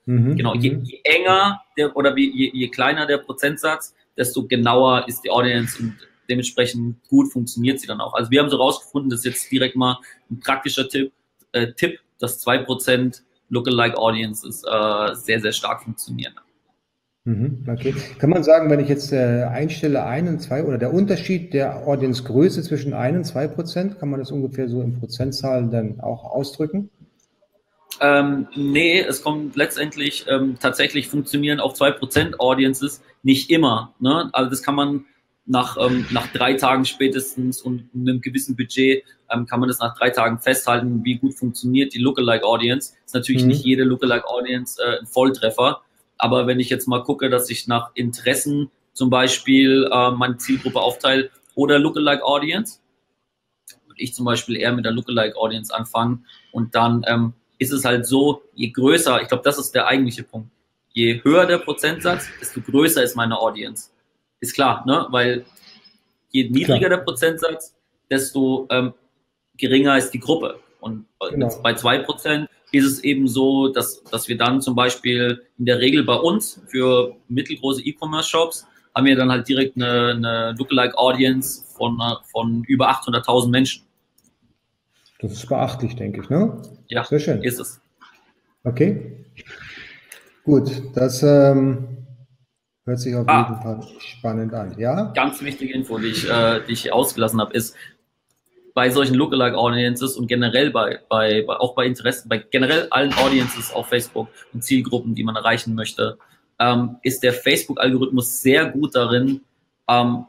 Mhm. 0.05 0.35
Genau, 0.35 0.55
je, 0.55 0.71
mhm. 0.71 0.83
je, 0.83 0.99
enger 1.03 1.61
der, 1.77 1.95
oder 1.95 2.15
wie, 2.15 2.29
je, 2.31 2.51
je 2.53 2.69
kleiner 2.69 3.05
der 3.05 3.17
Prozentsatz, 3.19 3.95
desto 4.17 4.47
genauer 4.47 5.07
ist 5.07 5.21
die 5.21 5.29
Audience 5.29 5.81
und 5.81 5.95
dementsprechend 6.29 6.97
gut 7.07 7.31
funktioniert 7.31 7.79
sie 7.79 7.87
dann 7.87 8.01
auch. 8.01 8.13
Also 8.13 8.31
wir 8.31 8.41
haben 8.41 8.49
so 8.49 8.57
rausgefunden, 8.57 9.09
das 9.09 9.19
ist 9.19 9.25
jetzt 9.25 9.51
direkt 9.51 9.75
mal 9.75 9.99
ein 10.29 10.39
praktischer 10.39 10.87
Tipp, 10.87 11.11
äh, 11.51 11.73
Tipp 11.73 11.99
dass 12.19 12.45
2% 12.45 13.21
Lookalike 13.49 13.97
Audiences 13.97 14.63
äh, 14.63 15.15
sehr, 15.15 15.39
sehr 15.41 15.51
stark 15.51 15.83
funktionieren. 15.83 16.33
Mhm, 17.25 17.65
okay. 17.67 17.95
Kann 18.19 18.29
man 18.29 18.43
sagen, 18.43 18.69
wenn 18.69 18.79
ich 18.79 18.87
jetzt 18.87 19.11
äh, 19.11 19.45
einstelle 19.45 20.03
1 20.05 20.29
und 20.29 20.39
2 20.41 20.63
oder 20.63 20.77
der 20.77 20.93
Unterschied 20.93 21.53
der 21.53 21.87
Audience-Größe 21.87 22.61
zwischen 22.61 22.93
1 22.93 23.17
und 23.17 23.23
2 23.23 23.47
Prozent, 23.47 23.99
kann 23.99 24.09
man 24.09 24.19
das 24.19 24.31
ungefähr 24.31 24.69
so 24.69 24.81
in 24.81 24.99
Prozentzahlen 24.99 25.71
dann 25.71 25.99
auch 26.01 26.23
ausdrücken? 26.23 26.91
Ähm, 27.99 28.47
nee, 28.55 28.99
es 28.99 29.23
kommt 29.23 29.55
letztendlich 29.55 30.25
ähm, 30.29 30.57
tatsächlich 30.59 31.07
funktionieren 31.07 31.59
auch 31.59 31.73
2% 31.73 32.37
Audiences 32.37 33.01
nicht 33.23 33.49
immer. 33.49 33.95
Ne? 33.99 34.29
Also 34.31 34.51
das 34.51 34.61
kann 34.61 34.75
man 34.75 35.05
nach, 35.47 35.77
ähm, 35.79 36.05
nach 36.11 36.27
drei 36.27 36.53
Tagen 36.53 36.85
spätestens 36.85 37.61
und 37.61 37.89
einem 37.95 38.21
gewissen 38.21 38.55
Budget 38.55 39.03
ähm, 39.31 39.45
kann 39.45 39.59
man 39.59 39.69
das 39.69 39.79
nach 39.79 39.97
drei 39.97 40.09
Tagen 40.09 40.39
festhalten, 40.39 41.03
wie 41.03 41.15
gut 41.15 41.35
funktioniert 41.35 41.93
die 41.93 41.99
Lookalike 41.99 42.45
Audience. 42.45 42.93
Ist 43.05 43.15
natürlich 43.15 43.43
mhm. 43.43 43.49
nicht 43.49 43.63
jede 43.63 43.83
Lookalike 43.83 44.27
Audience 44.27 44.79
äh, 44.81 44.99
ein 44.99 45.07
Volltreffer, 45.07 45.81
aber 46.17 46.47
wenn 46.47 46.59
ich 46.59 46.69
jetzt 46.69 46.87
mal 46.87 47.03
gucke, 47.03 47.29
dass 47.29 47.49
ich 47.49 47.67
nach 47.67 47.91
Interessen 47.95 48.71
zum 48.93 49.09
Beispiel 49.09 49.89
äh, 49.91 50.11
meine 50.11 50.37
Zielgruppe 50.37 50.79
aufteile 50.79 51.29
oder 51.55 51.79
Lookalike 51.79 52.23
Audience, 52.23 52.79
würde 53.87 54.01
ich 54.01 54.13
zum 54.13 54.25
Beispiel 54.25 54.55
eher 54.57 54.73
mit 54.73 54.85
der 54.85 54.91
Lookalike 54.91 55.35
Audience 55.37 55.73
anfangen 55.73 56.25
und 56.51 56.75
dann 56.75 57.03
ähm, 57.07 57.33
ist 57.57 57.71
es 57.71 57.85
halt 57.85 58.05
so, 58.05 58.43
je 58.53 58.69
größer, 58.69 59.21
ich 59.21 59.27
glaube, 59.27 59.43
das 59.43 59.57
ist 59.57 59.71
der 59.71 59.87
eigentliche 59.87 60.23
Punkt, 60.23 60.49
je 60.93 61.21
höher 61.23 61.45
der 61.45 61.59
Prozentsatz, 61.59 62.27
desto 62.39 62.61
größer 62.61 63.03
ist 63.03 63.15
meine 63.15 63.37
Audience. 63.37 63.91
Ist 64.39 64.53
klar, 64.53 64.83
ne? 64.85 65.07
Weil 65.09 65.45
je 66.31 66.49
niedriger 66.49 66.87
klar. 66.87 66.89
der 66.89 66.97
Prozentsatz, 66.97 67.75
desto 68.09 68.67
ähm, 68.69 68.93
geringer 69.57 69.97
ist 69.97 70.11
die 70.11 70.19
Gruppe. 70.19 70.59
Und 70.79 71.05
genau. 71.29 71.49
bei 71.63 71.73
zwei 71.73 71.99
Prozent 71.99 72.49
ist 72.75 72.85
es 72.85 73.03
eben 73.03 73.27
so, 73.27 73.69
dass, 73.69 74.03
dass 74.03 74.27
wir 74.27 74.37
dann 74.37 74.61
zum 74.61 74.75
Beispiel 74.75 75.43
in 75.57 75.65
der 75.65 75.79
Regel 75.79 76.03
bei 76.03 76.15
uns 76.15 76.61
für 76.67 77.15
mittelgroße 77.27 77.81
E-Commerce-Shops 77.83 78.67
haben 78.95 79.05
wir 79.05 79.15
dann 79.15 79.31
halt 79.31 79.47
direkt 79.47 79.75
eine, 79.75 80.11
eine 80.11 80.55
Lookalike-Audience 80.57 81.63
von, 81.75 81.99
von 82.31 82.63
über 82.63 82.89
800.000 82.89 83.49
Menschen. 83.49 83.83
Das 85.19 85.33
ist 85.33 85.47
beachtlich, 85.47 85.95
denke 85.95 86.21
ich, 86.21 86.29
ne? 86.29 86.61
Ja, 86.87 87.03
sehr 87.03 87.19
schön. 87.19 87.43
Ist 87.43 87.59
es. 87.59 87.81
Okay. 88.63 89.25
Gut, 90.43 90.69
das 90.93 91.23
ähm, 91.23 91.95
Hört 92.85 92.99
sich 92.99 93.15
auf 93.15 93.27
ah, 93.27 93.49
jeden 93.49 93.61
Fall 93.63 93.87
spannend 93.97 94.53
an, 94.53 94.75
ja? 94.77 95.11
Ganz 95.15 95.41
wichtige 95.41 95.73
Info, 95.73 95.97
die 95.97 96.09
ich, 96.09 96.29
äh, 96.29 96.61
die 96.67 96.73
ich 96.73 96.93
ausgelassen 96.93 97.41
habe, 97.41 97.51
ist, 97.55 97.75
bei 98.75 98.89
solchen 98.89 99.15
Lookalike 99.15 99.57
Audiences 99.57 100.17
und 100.17 100.27
generell 100.27 100.69
bei, 100.69 100.99
bei, 101.07 101.43
bei 101.47 101.55
auch 101.55 101.73
bei 101.75 101.85
Interessen, 101.85 102.27
bei 102.27 102.39
generell 102.39 102.87
allen 102.91 103.13
Audiences 103.13 103.73
auf 103.73 103.87
Facebook 103.87 104.27
und 104.53 104.63
Zielgruppen, 104.63 105.15
die 105.15 105.23
man 105.23 105.37
erreichen 105.37 105.75
möchte, 105.75 106.17
ähm, 106.59 106.97
ist 107.01 107.23
der 107.23 107.31
Facebook-Algorithmus 107.31 108.41
sehr 108.41 108.65
gut 108.65 108.93
darin, 108.93 109.41
ähm, 109.87 110.25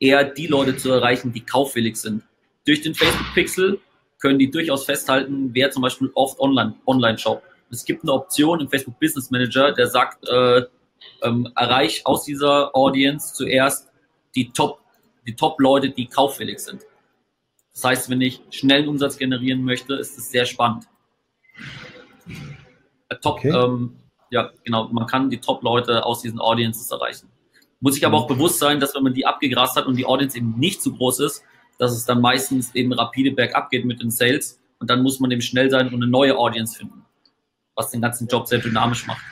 eher 0.00 0.24
die 0.24 0.46
Leute 0.46 0.78
zu 0.78 0.90
erreichen, 0.90 1.32
die 1.34 1.42
kaufwillig 1.42 1.96
sind. 1.96 2.22
Durch 2.66 2.80
den 2.80 2.94
Facebook-Pixel 2.94 3.78
können 4.18 4.38
die 4.38 4.50
durchaus 4.50 4.86
festhalten, 4.86 5.50
wer 5.52 5.70
zum 5.70 5.82
Beispiel 5.82 6.10
oft 6.14 6.40
online, 6.40 6.74
online 6.86 7.18
shoppt. 7.18 7.44
Es 7.70 7.84
gibt 7.84 8.02
eine 8.02 8.14
Option 8.14 8.60
im 8.60 8.68
Facebook 8.68 8.98
Business 8.98 9.30
Manager, 9.30 9.72
der 9.72 9.88
sagt, 9.88 10.26
äh, 10.26 10.62
ähm, 11.22 11.52
erreiche 11.54 12.04
aus 12.06 12.24
dieser 12.24 12.74
Audience 12.74 13.34
zuerst 13.34 13.88
die 14.34 14.50
Top, 14.50 14.80
die 15.26 15.36
Top-Leute, 15.36 15.90
die 15.90 16.06
kaufwillig 16.06 16.60
sind. 16.60 16.80
Das 17.72 17.84
heißt, 17.84 18.10
wenn 18.10 18.20
ich 18.20 18.40
schnellen 18.50 18.88
Umsatz 18.88 19.16
generieren 19.16 19.62
möchte, 19.62 19.94
ist 19.94 20.18
es 20.18 20.30
sehr 20.30 20.44
spannend. 20.44 20.86
Äh, 23.08 23.16
Top, 23.16 23.38
okay. 23.38 23.50
ähm, 23.50 23.96
ja, 24.30 24.50
genau, 24.64 24.88
man 24.88 25.06
kann 25.06 25.30
die 25.30 25.38
Top-Leute 25.38 26.04
aus 26.04 26.22
diesen 26.22 26.40
Audiences 26.40 26.90
erreichen. 26.90 27.28
Muss 27.80 27.96
ich 27.96 28.04
aber 28.04 28.16
auch 28.16 28.26
bewusst 28.26 28.58
sein, 28.58 28.78
dass 28.78 28.94
wenn 28.94 29.02
man 29.02 29.14
die 29.14 29.26
abgegrast 29.26 29.76
hat 29.76 29.86
und 29.86 29.96
die 29.96 30.04
Audience 30.04 30.36
eben 30.36 30.58
nicht 30.58 30.82
zu 30.82 30.94
groß 30.94 31.20
ist, 31.20 31.42
dass 31.78 31.92
es 31.92 32.04
dann 32.04 32.20
meistens 32.20 32.74
eben 32.74 32.92
rapide 32.92 33.32
bergab 33.32 33.70
geht 33.70 33.84
mit 33.84 34.02
den 34.02 34.10
Sales 34.10 34.60
und 34.78 34.90
dann 34.90 35.02
muss 35.02 35.18
man 35.18 35.30
eben 35.30 35.40
schnell 35.40 35.70
sein 35.70 35.88
und 35.88 35.94
eine 35.94 36.06
neue 36.06 36.36
Audience 36.36 36.76
finden, 36.76 37.04
was 37.74 37.90
den 37.90 38.02
ganzen 38.02 38.28
Job 38.28 38.46
sehr 38.46 38.58
dynamisch 38.58 39.06
macht. 39.06 39.22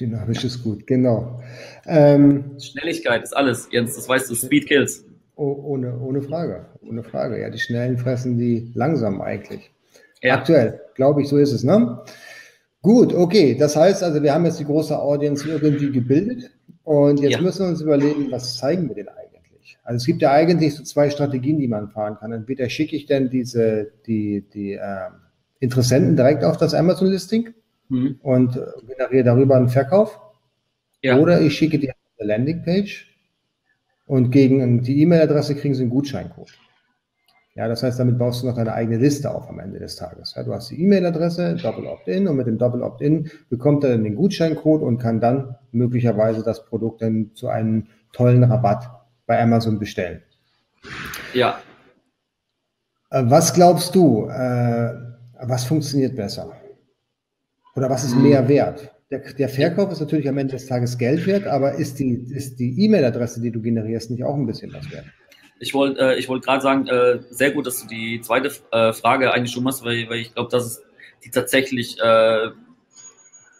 Dynamisch 0.00 0.42
ist 0.42 0.62
gut, 0.62 0.86
genau. 0.86 1.40
Ähm, 1.86 2.58
Schnelligkeit 2.60 3.22
ist 3.22 3.36
alles, 3.36 3.68
Jens, 3.70 3.94
das 3.94 4.08
weißt 4.08 4.28
du, 4.28 4.34
Speed 4.34 4.66
kills. 4.66 5.04
Oh, 5.42 5.60
ohne, 5.64 5.98
ohne 5.98 6.22
Frage, 6.22 6.66
ohne 6.88 7.02
Frage. 7.02 7.40
Ja, 7.40 7.50
die 7.50 7.58
Schnellen 7.58 7.98
fressen 7.98 8.38
die 8.38 8.70
langsam 8.74 9.20
eigentlich. 9.20 9.72
Ja. 10.20 10.34
Aktuell, 10.34 10.80
glaube 10.94 11.20
ich, 11.20 11.28
so 11.28 11.36
ist 11.36 11.50
es, 11.50 11.64
ne? 11.64 12.00
Gut, 12.80 13.12
okay. 13.12 13.56
Das 13.58 13.74
heißt 13.74 14.04
also, 14.04 14.22
wir 14.22 14.32
haben 14.32 14.44
jetzt 14.44 14.60
die 14.60 14.64
große 14.64 14.96
Audience 14.96 15.48
irgendwie 15.48 15.90
gebildet 15.90 16.52
und 16.84 17.18
jetzt 17.18 17.32
ja. 17.32 17.40
müssen 17.40 17.64
wir 17.64 17.70
uns 17.70 17.80
überlegen, 17.80 18.30
was 18.30 18.56
zeigen 18.56 18.86
wir 18.86 18.94
denn 18.94 19.08
eigentlich? 19.08 19.78
Also 19.82 19.96
es 19.96 20.06
gibt 20.06 20.22
ja 20.22 20.30
eigentlich 20.30 20.76
so 20.76 20.84
zwei 20.84 21.10
Strategien, 21.10 21.58
die 21.58 21.66
man 21.66 21.88
fahren 21.88 22.18
kann. 22.20 22.30
Entweder 22.30 22.68
schicke 22.68 22.94
ich 22.94 23.06
denn 23.06 23.28
diese, 23.28 23.90
die, 24.06 24.44
die 24.54 24.74
äh, 24.74 25.10
Interessenten 25.58 26.14
direkt 26.14 26.44
auf 26.44 26.56
das 26.56 26.72
Amazon-Listing 26.72 27.52
mhm. 27.88 28.20
und 28.22 28.60
generiere 28.86 29.24
darüber 29.24 29.56
einen 29.56 29.70
Verkauf. 29.70 30.20
Ja. 31.02 31.18
Oder 31.18 31.40
ich 31.40 31.56
schicke 31.56 31.80
dir 31.80 31.94
eine 32.20 32.28
Landingpage 32.28 33.11
und 34.12 34.30
gegen 34.30 34.82
die 34.82 35.00
E-Mail-Adresse 35.00 35.54
kriegen 35.54 35.74
sie 35.74 35.84
einen 35.84 35.90
Gutscheincode. 35.90 36.52
Ja, 37.54 37.66
das 37.66 37.82
heißt, 37.82 37.98
damit 37.98 38.18
baust 38.18 38.42
du 38.42 38.46
noch 38.46 38.54
deine 38.54 38.74
eigene 38.74 38.98
Liste 38.98 39.34
auf 39.34 39.48
am 39.48 39.58
Ende 39.58 39.78
des 39.78 39.96
Tages. 39.96 40.34
Ja, 40.36 40.42
du 40.42 40.52
hast 40.52 40.70
die 40.70 40.82
E-Mail-Adresse, 40.82 41.56
Double 41.56 41.86
Opt-in 41.86 42.28
und 42.28 42.36
mit 42.36 42.46
dem 42.46 42.58
Double 42.58 42.82
Opt-in 42.82 43.30
bekommt 43.48 43.84
er 43.84 43.92
dann 43.92 44.04
den 44.04 44.14
Gutscheincode 44.14 44.82
und 44.82 44.98
kann 44.98 45.18
dann 45.18 45.56
möglicherweise 45.70 46.42
das 46.42 46.66
Produkt 46.66 47.00
dann 47.00 47.30
zu 47.32 47.48
einem 47.48 47.86
tollen 48.12 48.44
Rabatt 48.44 48.86
bei 49.24 49.42
Amazon 49.42 49.78
bestellen. 49.78 50.20
Ja. 51.32 51.62
Äh, 53.08 53.22
was 53.24 53.54
glaubst 53.54 53.94
du, 53.94 54.26
äh, 54.28 54.92
was 55.40 55.64
funktioniert 55.64 56.16
besser? 56.16 56.52
Oder 57.74 57.88
was 57.88 58.04
ist 58.04 58.14
mehr 58.14 58.46
wert? 58.46 58.94
Der, 59.12 59.18
der, 59.18 59.50
Verkauf 59.50 59.92
ist 59.92 60.00
natürlich 60.00 60.26
am 60.26 60.38
Ende 60.38 60.54
des 60.54 60.64
Tages 60.64 60.96
Geld 60.96 61.26
wert, 61.26 61.46
aber 61.46 61.74
ist 61.74 61.98
die 61.98 62.14
ist 62.30 62.56
die 62.58 62.82
E-Mail-Adresse, 62.82 63.42
die 63.42 63.50
du 63.50 63.60
generierst, 63.60 64.10
nicht 64.10 64.24
auch 64.24 64.34
ein 64.34 64.46
bisschen 64.46 64.72
was 64.72 64.90
wert? 64.90 65.04
Ich 65.60 65.74
wollte 65.74 66.00
äh, 66.00 66.18
ich 66.18 66.28
gerade 66.28 66.62
sagen, 66.62 66.86
äh, 66.86 67.18
sehr 67.28 67.50
gut, 67.50 67.66
dass 67.66 67.82
du 67.82 67.88
die 67.88 68.22
zweite 68.22 68.50
äh, 68.70 68.94
Frage 68.94 69.30
eigentlich 69.30 69.52
schon 69.52 69.64
machst, 69.64 69.84
weil, 69.84 70.08
weil 70.08 70.20
ich 70.20 70.32
glaube, 70.32 70.48
das 70.50 70.64
ist 70.64 70.82
die 71.26 71.30
tatsächlich 71.30 71.98
äh, 72.00 72.52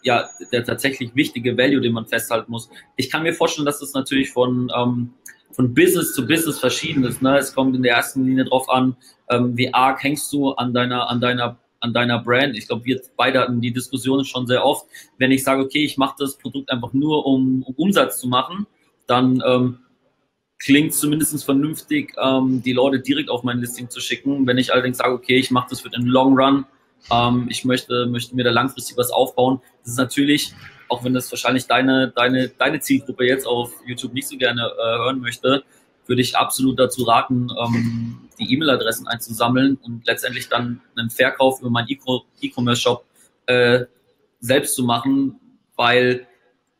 ja 0.01 0.27
der 0.51 0.63
tatsächlich 0.63 1.13
wichtige 1.13 1.55
Value, 1.55 1.81
den 1.81 1.93
man 1.93 2.07
festhalten 2.07 2.51
muss. 2.51 2.67
Ich 2.95 3.11
kann 3.11 3.21
mir 3.21 3.33
vorstellen, 3.35 3.67
dass 3.67 3.79
das 3.79 3.93
natürlich 3.93 4.31
von 4.31 4.71
ähm, 4.75 5.13
von 5.51 5.75
Business 5.75 6.15
zu 6.15 6.25
Business 6.25 6.57
verschieden 6.57 7.03
ist. 7.03 7.21
Ne? 7.21 7.37
Es 7.37 7.53
kommt 7.53 7.75
in 7.75 7.83
der 7.83 7.93
ersten 7.93 8.25
Linie 8.25 8.45
drauf 8.45 8.67
an, 8.71 8.97
ähm, 9.29 9.55
wie 9.55 9.71
arg 9.71 10.01
hängst 10.01 10.33
du 10.33 10.53
an 10.53 10.73
deiner 10.73 11.11
an 11.11 11.21
deiner 11.21 11.59
an 11.83 11.93
deiner 11.93 12.19
Brand. 12.19 12.57
Ich 12.57 12.67
glaube, 12.67 12.85
wir 12.85 13.01
beide 13.17 13.41
hatten 13.41 13.61
die 13.61 13.71
Diskussion 13.71 14.23
schon 14.25 14.47
sehr 14.47 14.65
oft. 14.65 14.87
Wenn 15.17 15.31
ich 15.31 15.43
sage, 15.43 15.61
okay, 15.61 15.83
ich 15.83 15.97
mache 15.97 16.15
das 16.17 16.37
Produkt 16.37 16.71
einfach 16.71 16.93
nur, 16.93 17.25
um, 17.25 17.61
um 17.63 17.75
Umsatz 17.75 18.19
zu 18.19 18.27
machen, 18.27 18.65
dann 19.05 19.43
ähm, 19.45 19.79
klingt 20.59 20.93
zumindest 20.93 21.43
vernünftig, 21.43 22.13
ähm, 22.23 22.63
die 22.63 22.71
Leute 22.71 23.01
direkt 23.01 23.29
auf 23.29 23.43
mein 23.43 23.59
Listing 23.59 23.89
zu 23.89 23.99
schicken. 23.99 24.47
Wenn 24.47 24.57
ich 24.57 24.71
allerdings 24.71 24.97
sage, 24.97 25.13
okay, 25.13 25.35
ich 25.35 25.51
mache 25.51 25.67
das 25.69 25.81
für 25.81 25.89
den 25.89 26.03
Long 26.03 26.39
Run, 26.39 26.65
ähm, 27.11 27.47
ich 27.49 27.65
möchte, 27.65 28.05
möchte 28.05 28.33
mir 28.33 28.45
da 28.45 28.51
langfristig 28.51 28.97
was 28.97 29.11
aufbauen, 29.11 29.59
das 29.81 29.91
ist 29.91 29.97
natürlich, 29.97 30.53
auch 30.87 31.03
wenn 31.03 31.13
das 31.13 31.29
wahrscheinlich 31.31 31.67
deine, 31.67 32.13
deine, 32.15 32.47
deine 32.47 32.79
Zielgruppe 32.79 33.25
jetzt 33.25 33.45
auf 33.45 33.73
YouTube 33.85 34.13
nicht 34.13 34.27
so 34.27 34.37
gerne 34.37 34.61
äh, 34.61 34.97
hören 34.99 35.19
möchte, 35.19 35.65
würde 36.05 36.21
ich 36.21 36.35
absolut 36.35 36.79
dazu 36.79 37.03
raten, 37.03 37.49
ähm, 37.63 38.29
die 38.39 38.53
E-Mail-Adressen 38.53 39.07
einzusammeln 39.07 39.77
und 39.83 40.05
letztendlich 40.05 40.49
dann 40.49 40.81
einen 40.95 41.09
Verkauf 41.09 41.61
über 41.61 41.69
meinen 41.69 41.87
E-Commerce-Shop 41.89 43.05
äh, 43.45 43.85
selbst 44.39 44.75
zu 44.75 44.83
machen, 44.83 45.39
weil 45.75 46.27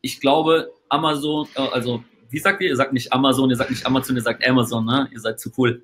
ich 0.02 0.20
glaube, 0.20 0.72
Amazon, 0.90 1.48
äh, 1.56 1.62
also 1.62 2.04
wie 2.30 2.40
sagt 2.40 2.62
ihr? 2.62 2.70
Ihr 2.70 2.76
sagt 2.76 2.94
nicht 2.94 3.14
Amazon, 3.14 3.50
ihr 3.50 3.56
sagt 3.56 3.70
nicht 3.70 3.86
Amazon, 3.86 4.16
ihr 4.16 4.22
sagt 4.22 4.48
Amazon, 4.48 4.86
ne? 4.86 5.08
Ihr 5.12 5.20
seid 5.20 5.40
zu 5.40 5.52
cool. 5.58 5.84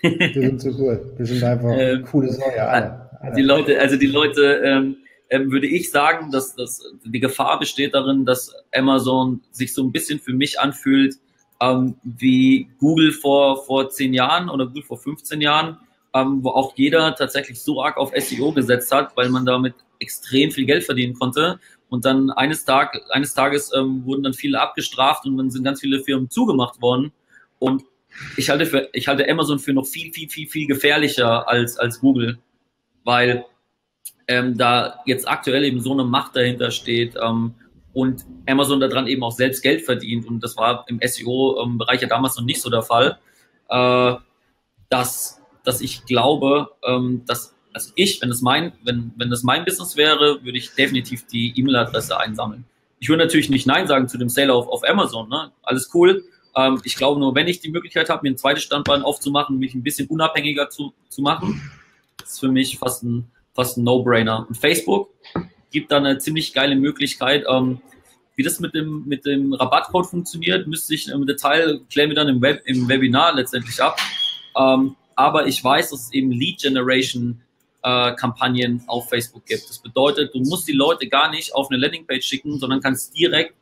Wir 0.00 0.32
sind 0.32 0.60
zu 0.60 0.70
cool. 0.78 1.12
Wir 1.16 1.26
sind 1.26 1.44
einfach 1.44 1.70
ähm, 1.78 2.04
coole 2.04 2.32
Säue, 2.32 2.66
alle, 2.66 3.10
alle. 3.20 3.34
Die 3.36 3.42
Leute, 3.42 3.78
also 3.78 3.96
die 3.96 4.06
Leute, 4.06 4.62
ähm, 4.64 4.96
ähm, 5.30 5.50
würde 5.50 5.66
ich 5.66 5.90
sagen, 5.90 6.30
dass, 6.30 6.54
dass 6.54 6.82
die 7.04 7.20
Gefahr 7.20 7.58
besteht 7.58 7.94
darin, 7.94 8.24
dass 8.24 8.54
Amazon 8.72 9.42
sich 9.50 9.74
so 9.74 9.82
ein 9.82 9.92
bisschen 9.92 10.20
für 10.20 10.32
mich 10.32 10.58
anfühlt, 10.60 11.16
ähm, 11.60 11.96
wie 12.02 12.68
Google 12.78 13.12
vor, 13.12 13.64
vor 13.64 13.88
zehn 13.90 14.14
Jahren 14.14 14.48
oder 14.48 14.66
Google 14.66 14.82
vor 14.82 14.98
15 14.98 15.40
Jahren, 15.40 15.78
ähm, 16.14 16.42
wo 16.42 16.50
auch 16.50 16.76
jeder 16.76 17.14
tatsächlich 17.14 17.60
so 17.60 17.82
arg 17.82 17.96
auf 17.96 18.12
SEO 18.16 18.52
gesetzt 18.52 18.92
hat, 18.92 19.16
weil 19.16 19.28
man 19.28 19.44
damit 19.46 19.74
extrem 19.98 20.50
viel 20.50 20.66
Geld 20.66 20.84
verdienen 20.84 21.14
konnte. 21.14 21.58
Und 21.88 22.04
dann 22.04 22.30
eines, 22.30 22.64
Tag, 22.64 23.00
eines 23.10 23.34
Tages 23.34 23.72
ähm, 23.74 24.04
wurden 24.04 24.22
dann 24.22 24.34
viele 24.34 24.60
abgestraft 24.60 25.26
und 25.26 25.36
dann 25.36 25.50
sind 25.50 25.64
ganz 25.64 25.80
viele 25.80 26.00
Firmen 26.00 26.30
zugemacht 26.30 26.80
worden. 26.82 27.12
Und 27.58 27.84
ich 28.36 28.50
halte, 28.50 28.66
für, 28.66 28.88
ich 28.92 29.08
halte 29.08 29.28
Amazon 29.28 29.58
für 29.58 29.72
noch 29.72 29.86
viel, 29.86 30.12
viel, 30.12 30.28
viel, 30.28 30.48
viel 30.48 30.66
gefährlicher 30.66 31.48
als, 31.48 31.76
als 31.76 32.00
Google, 32.00 32.38
weil 33.04 33.44
ähm, 34.28 34.56
da 34.56 35.00
jetzt 35.06 35.28
aktuell 35.28 35.64
eben 35.64 35.80
so 35.80 35.92
eine 35.92 36.04
Macht 36.04 36.36
dahinter 36.36 36.70
steht 36.70 37.14
ähm, 37.20 37.54
und 37.94 38.24
Amazon 38.46 38.80
daran 38.80 39.06
eben 39.06 39.22
auch 39.22 39.32
selbst 39.32 39.62
Geld 39.62 39.82
verdient. 39.82 40.26
Und 40.26 40.40
das 40.40 40.56
war 40.56 40.84
im 40.88 41.00
SEO-Bereich 41.02 42.02
ja 42.02 42.08
damals 42.08 42.36
noch 42.36 42.44
nicht 42.44 42.60
so 42.60 42.68
der 42.68 42.82
Fall, 42.82 43.18
äh, 43.70 44.14
dass, 44.90 45.40
dass 45.64 45.80
ich 45.80 46.04
glaube, 46.04 46.68
ähm, 46.86 47.22
dass 47.26 47.54
also 47.72 47.90
ich, 47.96 48.22
wenn 48.22 48.28
das 48.28 48.40
mein, 48.40 48.72
wenn, 48.84 49.12
wenn 49.16 49.30
das 49.30 49.42
mein 49.42 49.64
Business 49.64 49.96
wäre, 49.96 50.44
würde 50.44 50.58
ich 50.58 50.74
definitiv 50.74 51.26
die 51.26 51.52
E-Mail-Adresse 51.58 52.18
einsammeln. 52.18 52.64
Ich 53.00 53.08
würde 53.08 53.24
natürlich 53.24 53.50
nicht 53.50 53.66
Nein 53.66 53.88
sagen 53.88 54.08
zu 54.08 54.16
dem 54.16 54.28
Sale 54.28 54.54
auf, 54.54 54.68
auf 54.68 54.88
Amazon, 54.88 55.28
ne? 55.28 55.50
Alles 55.62 55.90
cool. 55.92 56.24
Ähm, 56.56 56.80
ich 56.84 56.96
glaube 56.96 57.20
nur, 57.20 57.34
wenn 57.34 57.48
ich 57.48 57.60
die 57.60 57.70
Möglichkeit 57.70 58.08
habe, 58.08 58.22
mir 58.22 58.30
ein 58.30 58.38
zweites 58.38 58.62
Standbein 58.62 59.02
aufzumachen, 59.02 59.58
mich 59.58 59.74
ein 59.74 59.82
bisschen 59.82 60.08
unabhängiger 60.08 60.70
zu, 60.70 60.94
zu 61.08 61.20
machen, 61.20 61.60
ist 62.22 62.40
für 62.40 62.50
mich 62.50 62.78
fast 62.78 63.02
ein, 63.02 63.30
fast 63.54 63.76
ein 63.76 63.84
No-Brainer. 63.84 64.46
Und 64.48 64.56
Facebook 64.56 65.10
gibt 65.74 65.92
da 65.92 65.98
eine 65.98 66.16
ziemlich 66.18 66.54
geile 66.54 66.76
Möglichkeit, 66.76 67.44
ähm, 67.50 67.82
wie 68.36 68.42
das 68.42 68.60
mit 68.60 68.74
dem, 68.74 69.04
mit 69.06 69.26
dem 69.26 69.52
Rabattcode 69.52 70.06
funktioniert, 70.06 70.66
müsste 70.66 70.94
ich 70.94 71.08
im 71.08 71.26
Detail 71.26 71.80
klären 71.90 72.08
wir 72.08 72.16
dann 72.16 72.28
im, 72.28 72.40
Web, 72.40 72.62
im 72.64 72.88
Webinar 72.88 73.34
letztendlich 73.34 73.80
ab. 73.82 73.98
Ähm, 74.58 74.96
aber 75.14 75.46
ich 75.46 75.62
weiß, 75.62 75.90
dass 75.90 76.06
es 76.06 76.12
eben 76.12 76.32
Lead 76.32 76.60
Generation 76.60 77.40
äh, 77.82 78.14
Kampagnen 78.14 78.82
auf 78.86 79.08
Facebook 79.08 79.44
gibt. 79.46 79.68
Das 79.68 79.78
bedeutet, 79.78 80.34
du 80.34 80.40
musst 80.40 80.66
die 80.66 80.72
Leute 80.72 81.06
gar 81.08 81.30
nicht 81.30 81.54
auf 81.54 81.70
eine 81.70 81.78
Landingpage 81.78 82.24
schicken, 82.24 82.58
sondern 82.58 82.80
kannst 82.80 83.16
direkt, 83.16 83.54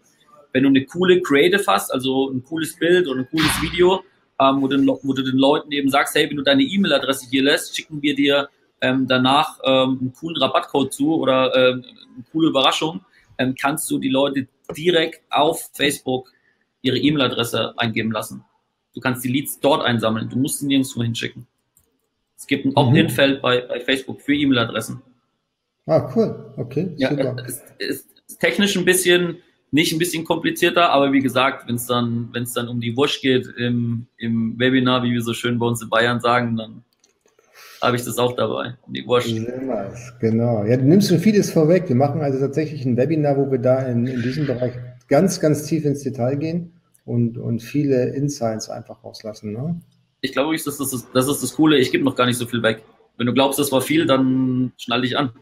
wenn 0.53 0.63
du 0.63 0.69
eine 0.69 0.85
coole 0.85 1.21
Creative 1.21 1.65
hast, 1.67 1.91
also 1.93 2.31
ein 2.31 2.45
cooles 2.45 2.77
Bild 2.77 3.09
oder 3.09 3.21
ein 3.21 3.29
cooles 3.31 3.61
Video, 3.61 4.03
ähm, 4.41 4.63
wo, 4.63 4.69
du, 4.69 4.87
wo, 5.03 5.13
du, 5.13 5.23
den 5.23 5.37
Leuten 5.37 5.73
eben 5.73 5.91
sagst, 5.91 6.15
hey, 6.15 6.29
wenn 6.29 6.37
du 6.37 6.43
deine 6.43 6.63
E-Mail-Adresse 6.63 7.27
hier 7.31 7.43
lässt, 7.43 7.77
schicken 7.77 8.01
wir 8.01 8.15
dir 8.15 8.49
ähm, 8.83 9.07
danach 9.07 9.59
ähm, 9.65 9.99
einen 10.01 10.13
coolen 10.13 10.37
Rabattcode 10.43 10.93
zu 10.93 11.15
oder 11.15 11.55
ähm, 11.55 11.85
eine 12.15 12.25
coole 12.31 12.49
Überraschung, 12.49 13.01
ähm, 13.39 13.55
kannst 13.59 13.91
du 13.91 13.99
die 13.99 14.11
Leute 14.11 14.49
direkt 14.77 15.23
auf 15.31 15.71
Facebook 15.73 16.31
ihre 16.83 16.99
E-Mail-Adresse 16.99 17.75
eingeben 17.79 18.13
lassen. 18.13 18.45
Du 18.95 19.01
kannst 19.01 19.25
die 19.25 19.29
Leads 19.29 19.61
dort 19.61 19.85
einsammeln. 19.85 20.29
Du 20.29 20.37
musst 20.37 20.59
sie 20.59 20.67
nirgendwo 20.67 21.03
hinschicken. 21.03 21.47
Es 22.37 22.47
gibt 22.47 22.67
ein 22.67 22.77
Opt-in-Feld 22.77 23.41
bei, 23.41 23.61
bei 23.61 23.81
Facebook 23.81 24.21
für 24.21 24.35
E-Mail-Adressen. 24.35 25.01
Ah, 25.87 26.13
cool. 26.15 26.53
Okay, 26.57 26.93
ja. 26.97 27.11
Es 27.47 27.63
ist, 27.79 28.07
ist 28.27 28.41
technisch 28.41 28.77
ein 28.77 28.85
bisschen, 28.85 29.39
nicht 29.71 29.93
ein 29.93 29.99
bisschen 29.99 30.25
komplizierter, 30.25 30.91
aber 30.91 31.13
wie 31.13 31.21
gesagt, 31.21 31.69
wenn 31.69 31.77
es 31.77 31.87
dann, 31.87 32.29
wenn 32.33 32.43
es 32.43 32.53
dann 32.53 32.69
um 32.69 32.81
die 32.81 32.97
Wurst 32.97 33.23
geht 33.23 33.47
im, 33.57 34.07
im 34.17 34.59
Webinar, 34.59 35.05
wie 35.05 35.13
wir 35.13 35.23
so 35.23 35.35
schön 35.35 35.59
bei 35.59 35.67
uns 35.67 35.83
in 35.83 35.89
Bayern 35.89 36.21
sagen, 36.21 36.57
dann 36.57 36.85
habe 37.83 37.97
ich 37.97 38.05
das 38.05 38.19
auch 38.19 38.35
dabei, 38.35 38.75
um 38.87 38.93
die 38.93 39.07
Wurst. 39.07 39.29
Genau. 40.21 40.65
Ja, 40.65 40.77
du 40.77 40.85
nimmst 40.85 41.09
schon 41.09 41.19
vieles 41.19 41.51
vorweg. 41.51 41.89
Wir 41.89 41.97
machen 41.97 42.23
also 42.23 42.39
tatsächlich 42.39 42.85
ein 42.85 42.97
Webinar, 42.97 43.37
wo 43.37 43.51
wir 43.51 43.59
da 43.59 43.83
in, 43.83 44.07
in 44.07 44.23
diesem 44.23 44.47
Bereich 44.47 44.73
ganz, 45.09 45.41
ganz 45.41 45.65
tief 45.65 45.85
ins 45.85 46.03
Detail 46.03 46.37
gehen 46.37 46.73
und, 47.05 47.37
und 47.39 47.61
viele 47.61 48.11
Insights 48.11 48.71
einfach 48.71 49.03
rauslassen. 49.05 49.53
Ne? 49.53 49.81
ich 50.23 50.33
glaube, 50.33 50.55
das 50.55 50.67
ist, 50.67 51.09
das 51.13 51.29
ist 51.29 51.43
das 51.43 51.55
Coole, 51.55 51.77
ich 51.79 51.91
gebe 51.91 52.05
noch 52.05 52.15
gar 52.15 52.27
nicht 52.27 52.39
so 52.39 52.47
viel 52.47 52.63
weg. 52.63 52.83
Wenn 53.19 53.27
du 53.27 53.35
glaubst, 53.35 53.59
das 53.59 53.71
war 53.73 53.83
viel, 53.83 54.07
dann 54.07 54.73
schnall 54.79 55.03
dich 55.03 55.19
an. 55.19 55.33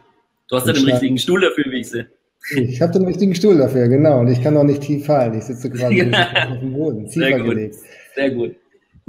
Du 0.49 0.57
hast 0.57 0.67
ja 0.67 0.73
den 0.73 0.85
richtigen 0.85 1.19
Stuhl 1.19 1.41
dafür, 1.41 1.65
wie 1.71 1.81
ich 1.81 1.91
sehe. 1.91 2.09
Ich 2.57 2.81
habe 2.81 2.95
den 2.95 3.05
richtigen 3.05 3.35
Stuhl 3.35 3.59
dafür, 3.59 3.87
genau. 3.89 4.21
Und 4.21 4.29
ich 4.29 4.43
kann 4.43 4.57
auch 4.57 4.65
nicht 4.65 4.81
tief 4.81 5.05
fallen. 5.05 5.35
Ich 5.35 5.45
sitze 5.45 5.71
quasi 5.71 6.03
auf 6.03 6.59
dem 6.59 6.73
Boden, 6.73 7.07
tiefer 7.07 7.27
Sehr 7.27 7.39
gut. 7.39 7.51
gelegt. 7.51 7.77
Sehr 8.15 8.31
gut. 8.31 8.57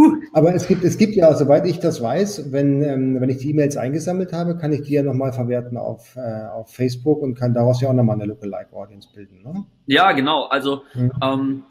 Huh. 0.01 0.15
Aber 0.33 0.55
es 0.55 0.67
gibt, 0.67 0.83
es 0.83 0.97
gibt 0.97 1.15
ja, 1.15 1.31
soweit 1.35 1.67
ich 1.67 1.79
das 1.79 2.01
weiß, 2.01 2.51
wenn, 2.51 2.81
ähm, 2.81 3.21
wenn 3.21 3.29
ich 3.29 3.37
die 3.37 3.51
E-Mails 3.51 3.77
eingesammelt 3.77 4.33
habe, 4.33 4.57
kann 4.57 4.73
ich 4.73 4.81
die 4.81 4.93
ja 4.93 5.03
nochmal 5.03 5.31
verwerten 5.31 5.77
auf, 5.77 6.15
äh, 6.15 6.47
auf 6.47 6.73
Facebook 6.73 7.21
und 7.21 7.35
kann 7.35 7.53
daraus 7.53 7.81
ja 7.81 7.89
auch 7.89 7.93
nochmal 7.93 8.15
eine 8.15 8.25
Lookalike 8.25 8.73
Audience 8.73 9.07
bilden. 9.13 9.43
Ne? 9.43 9.63
Ja, 9.85 10.11
genau. 10.13 10.45
Also 10.45 10.81
mhm. 10.95 11.11
ähm, 11.21 11.63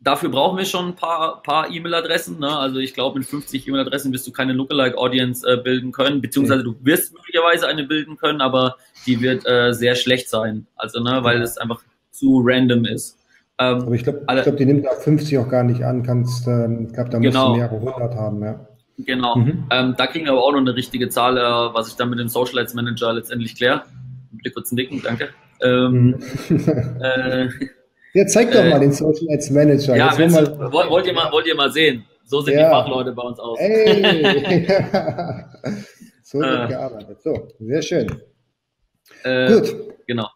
Dafür 0.00 0.28
brauchen 0.28 0.56
wir 0.56 0.64
schon 0.64 0.86
ein 0.86 0.94
paar, 0.94 1.42
paar 1.42 1.72
E-Mail-Adressen. 1.72 2.38
Ne? 2.38 2.56
Also 2.56 2.78
ich 2.78 2.94
glaube, 2.94 3.18
mit 3.18 3.28
50 3.28 3.66
E-Mail-Adressen 3.66 4.12
wirst 4.12 4.26
du 4.28 4.32
keine 4.32 4.52
Lookalike-Audience 4.52 5.44
äh, 5.46 5.56
bilden 5.56 5.90
können, 5.90 6.20
beziehungsweise 6.20 6.62
du 6.62 6.76
wirst 6.82 7.12
möglicherweise 7.12 7.66
eine 7.66 7.82
bilden 7.82 8.16
können, 8.16 8.40
aber 8.40 8.76
die 9.06 9.20
wird 9.20 9.44
äh, 9.46 9.72
sehr 9.72 9.96
schlecht 9.96 10.30
sein. 10.30 10.68
Also, 10.76 11.00
ne, 11.00 11.24
weil 11.24 11.42
es 11.42 11.58
einfach 11.58 11.82
zu 12.12 12.40
random 12.44 12.84
ist. 12.84 13.17
Ähm, 13.60 13.82
aber 13.82 13.94
ich 13.94 14.04
glaube, 14.04 14.24
glaub, 14.26 14.56
die 14.56 14.66
nimmt 14.66 14.88
auch 14.88 15.00
50 15.00 15.38
auch 15.38 15.48
gar 15.48 15.64
nicht 15.64 15.84
an. 15.84 16.02
Kannst, 16.02 16.46
ähm, 16.46 16.86
ich 16.86 16.94
glaube, 16.94 17.10
da 17.10 17.18
musst 17.18 17.32
genau. 17.32 17.52
du 17.52 17.58
mehrere 17.58 17.80
hundert 17.80 18.14
haben. 18.14 18.42
Ja. 18.42 18.68
Genau. 18.98 19.36
Mhm. 19.36 19.64
Ähm, 19.70 19.94
da 19.96 20.06
kriegen 20.06 20.24
wir 20.26 20.32
aber 20.32 20.44
auch 20.44 20.52
noch 20.52 20.60
eine 20.60 20.74
richtige 20.74 21.08
Zahl, 21.08 21.36
äh, 21.36 21.40
was 21.40 21.88
ich 21.88 21.96
dann 21.96 22.10
mit 22.10 22.18
dem 22.18 22.28
Social 22.28 22.58
Ads 22.58 22.74
Manager 22.74 23.12
letztendlich 23.12 23.56
kläre. 23.56 23.82
Bitte 24.30 24.50
kurz 24.52 24.72
nicken, 24.72 25.02
danke. 25.02 25.30
Ähm, 25.62 26.16
mhm. 26.48 26.68
äh, 27.02 27.48
ja, 28.14 28.26
zeig 28.26 28.52
doch 28.52 28.60
äh, 28.60 28.70
mal 28.70 28.80
den 28.80 28.92
Social 28.92 29.26
Ads 29.30 29.50
Manager. 29.50 29.96
Ja, 29.96 30.14
Jetzt 30.16 30.32
mal, 30.32 30.72
wollt, 30.72 30.90
wollt, 30.90 31.06
ihr 31.06 31.12
mal, 31.12 31.30
wollt 31.32 31.46
ihr 31.46 31.54
mal 31.54 31.70
sehen? 31.70 32.04
So 32.24 32.40
sehen 32.40 32.58
ja. 32.58 32.66
die 32.66 32.70
Fachleute 32.70 33.12
bei 33.12 33.22
uns 33.22 33.40
aus. 33.40 33.58
Ey. 33.58 34.66
So 36.30 36.40
wird 36.40 36.64
äh, 36.64 36.68
gearbeitet. 36.68 37.22
So, 37.22 37.48
sehr 37.58 37.80
schön. 37.80 38.22
Äh, 39.24 39.50
Gut. 39.50 39.74
Genau. 40.06 40.28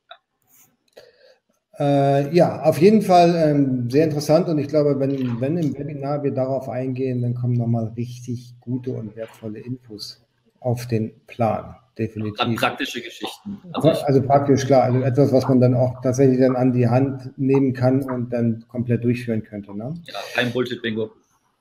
Äh, 1.78 2.34
ja, 2.34 2.62
auf 2.62 2.78
jeden 2.78 3.00
Fall 3.00 3.34
ähm, 3.34 3.88
sehr 3.90 4.04
interessant 4.04 4.48
und 4.48 4.58
ich 4.58 4.68
glaube, 4.68 5.00
wenn, 5.00 5.40
wenn 5.40 5.56
im 5.56 5.76
Webinar 5.78 6.22
wir 6.22 6.32
darauf 6.32 6.68
eingehen, 6.68 7.22
dann 7.22 7.34
kommen 7.34 7.54
nochmal 7.54 7.92
richtig 7.96 8.54
gute 8.60 8.92
und 8.92 9.16
wertvolle 9.16 9.60
Infos 9.60 10.22
auf 10.60 10.86
den 10.86 11.12
Plan. 11.26 11.76
Definitiv. 11.98 12.56
Praktische 12.56 13.02
Geschichten. 13.02 13.58
Also, 13.72 13.90
also, 13.90 14.22
praktisch, 14.22 14.64
klar. 14.64 14.84
Also 14.84 15.02
etwas, 15.02 15.30
was 15.30 15.46
man 15.46 15.60
dann 15.60 15.74
auch 15.74 16.00
tatsächlich 16.00 16.40
dann 16.40 16.56
an 16.56 16.72
die 16.72 16.88
Hand 16.88 17.36
nehmen 17.36 17.74
kann 17.74 18.02
und 18.10 18.32
dann 18.32 18.64
komplett 18.68 19.04
durchführen 19.04 19.42
könnte. 19.42 19.76
Ne? 19.76 19.94
Ja, 20.04 20.14
kein 20.34 20.50
Bullshit-Bingo. 20.52 21.10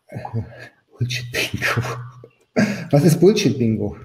Bullshit-Bingo. 0.98 1.82
Was 2.92 3.04
ist 3.04 3.20
Bullshit-Bingo? 3.20 3.98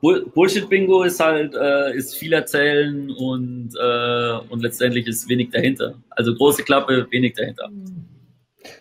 Bullshit-Bingo 0.00 1.02
ist 1.02 1.18
halt, 1.18 1.54
äh, 1.54 1.96
ist 1.96 2.14
viel 2.16 2.32
erzählen 2.32 3.10
und, 3.10 3.70
äh, 3.80 4.32
und 4.48 4.62
letztendlich 4.62 5.06
ist 5.06 5.28
wenig 5.28 5.50
dahinter. 5.50 5.94
Also 6.10 6.34
große 6.34 6.62
Klappe, 6.62 7.06
wenig 7.10 7.34
dahinter. 7.34 7.68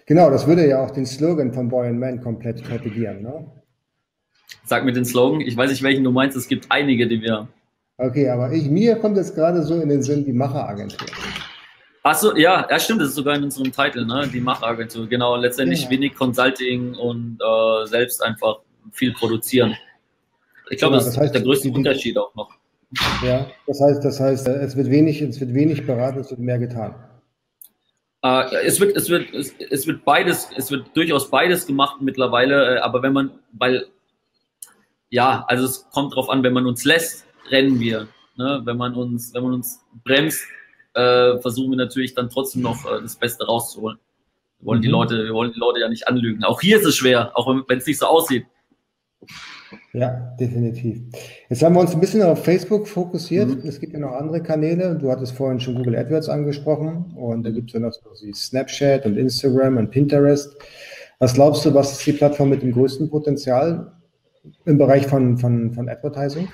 Genau, 0.06 0.30
das 0.30 0.46
würde 0.48 0.68
ja 0.68 0.84
auch 0.84 0.92
den 0.92 1.06
Slogan 1.06 1.54
von 1.54 1.70
Boy 1.70 1.88
and 1.88 2.00
Man 2.00 2.22
komplett 2.22 2.64
torpedieren, 2.66 3.22
ne? 3.22 3.46
Sag 4.66 4.86
mir 4.86 4.92
den 4.92 5.06
Slogan, 5.06 5.42
ich 5.42 5.56
weiß 5.56 5.70
nicht, 5.72 5.82
welchen 5.82 6.04
du 6.04 6.12
meinst, 6.12 6.38
es 6.38 6.48
gibt 6.48 6.68
einige, 6.70 7.08
die 7.08 7.22
wir. 7.22 7.48
Okay, 7.98 8.30
aber 8.30 8.52
ich, 8.52 8.70
mir 8.70 8.96
kommt 8.98 9.18
jetzt 9.18 9.34
gerade 9.34 9.64
so 9.64 9.80
in 9.80 9.90
den 9.90 10.04
Sinn 10.04 10.24
die 10.24 10.34
Macheragentur. 10.34 11.08
Achso, 12.04 12.36
ja, 12.36 12.66
ja, 12.70 12.80
stimmt, 12.80 13.02
das 13.02 13.10
ist 13.10 13.16
sogar 13.16 13.36
in 13.36 13.44
unserem 13.44 13.72
Titel, 13.72 14.06
ne? 14.06 14.30
Die 14.32 14.40
Macheragentur. 14.40 15.08
Genau, 15.08 15.36
letztendlich 15.36 15.84
ja. 15.84 15.90
wenig 15.90 16.16
Consulting 16.16 16.94
und 16.96 17.38
äh, 17.42 17.86
selbst 17.88 18.24
einfach 18.24 18.60
viel 18.92 19.14
produzieren. 19.14 19.76
Ich 20.70 20.78
glaube, 20.78 20.94
genau, 20.94 21.06
das, 21.06 21.06
das 21.06 21.18
heißt, 21.18 21.26
ist 21.28 21.36
der 21.36 21.42
größte 21.42 21.72
Unterschied 21.72 22.18
auch 22.18 22.34
noch. 22.36 22.50
Ja, 23.24 23.48
das 23.68 23.82
heißt, 23.82 24.04
das 24.04 24.20
heißt, 24.20 24.48
es 24.48 24.76
wird 24.78 24.90
wenig, 24.90 25.22
es 25.22 25.40
wird 25.40 25.54
wenig 25.54 25.86
beraten, 25.86 26.20
es 26.20 26.30
wird 26.30 26.40
mehr 26.40 26.58
getan. 26.58 26.96
Äh, 28.24 28.66
es 28.66 28.80
wird, 28.80 28.96
es 28.96 29.10
wird, 29.10 29.34
es, 29.34 29.54
es, 29.60 29.88
wird 29.88 30.06
beides, 30.06 30.50
es 30.56 30.72
wird 30.72 30.96
durchaus 30.96 31.30
beides 31.30 31.68
gemacht 31.68 32.02
mittlerweile, 32.02 32.78
äh, 32.78 32.80
aber 32.80 33.02
wenn 33.04 33.14
man, 33.14 33.40
weil, 33.52 33.88
ja, 35.10 35.46
also 35.48 35.66
es 35.66 35.90
kommt 35.92 36.14
darauf 36.14 36.30
an, 36.30 36.44
wenn 36.44 36.54
man 36.54 36.66
uns 36.66 36.86
lässt, 36.86 37.26
rennen 37.50 37.80
wir. 37.80 38.08
Ne? 38.38 38.62
Wenn 38.64 38.78
man 38.78 38.94
uns, 38.96 39.34
wenn 39.34 39.44
man 39.44 39.54
uns 39.54 39.82
bremst, 40.04 40.44
äh, 40.94 41.38
versuchen 41.40 41.72
wir 41.72 41.78
natürlich 41.78 42.14
dann 42.16 42.30
trotzdem 42.30 42.62
noch 42.62 42.86
äh, 42.86 43.02
das 43.02 43.16
Beste 43.16 43.46
rauszuholen. 43.46 44.00
Wir 44.60 44.68
wollen 44.68 44.80
mhm. 44.80 44.84
die 44.84 44.90
Leute, 44.90 45.24
wir 45.24 45.34
wollen 45.34 45.52
die 45.54 45.60
Leute 45.60 45.80
ja 45.80 45.90
nicht 45.90 46.08
anlügen. 46.08 46.44
Auch 46.44 46.62
hier 46.62 46.78
ist 46.78 46.86
es 46.86 46.96
schwer, 46.96 47.32
auch 47.36 47.48
wenn 47.68 47.78
es 47.78 47.86
nicht 47.86 48.00
so 48.00 48.08
aussieht. 48.08 48.46
Ja, 49.94 50.36
definitiv. 50.40 51.02
Jetzt 51.50 51.64
haben 51.64 51.76
wir 51.76 51.82
uns 51.82 51.94
ein 51.94 52.00
bisschen 52.00 52.22
auf 52.22 52.44
Facebook 52.44 52.88
fokussiert. 52.88 53.50
Mhm. 53.50 53.68
Es 53.68 53.80
gibt 53.80 53.94
ja 53.94 54.00
noch 54.00 54.14
andere 54.14 54.42
Kanäle. 54.42 54.96
Du 54.96 55.10
hattest 55.10 55.34
vorhin 55.34 55.60
schon 55.60 55.76
Google 55.76 55.96
AdWords 55.96 56.30
angesprochen 56.30 57.14
und 57.16 57.44
da 57.44 57.50
gibt 57.50 57.70
es 57.70 57.74
ja 57.74 57.80
noch 57.80 57.94
so 57.94 58.10
wie 58.26 58.34
Snapchat 58.34 59.06
und 59.06 59.18
Instagram 59.18 59.78
und 59.78 59.90
Pinterest. 59.90 60.56
Was 61.20 61.34
glaubst 61.34 61.66
du, 61.66 61.74
was 61.74 61.94
ist 61.94 62.06
die 62.06 62.14
Plattform 62.14 62.50
mit 62.50 62.62
dem 62.62 62.72
größten 62.72 63.10
Potenzial 63.10 63.92
im 64.66 64.78
Bereich 64.78 65.08
von, 65.08 65.38
von, 65.38 65.74
von 65.74 65.90
Advertising? 65.90 66.48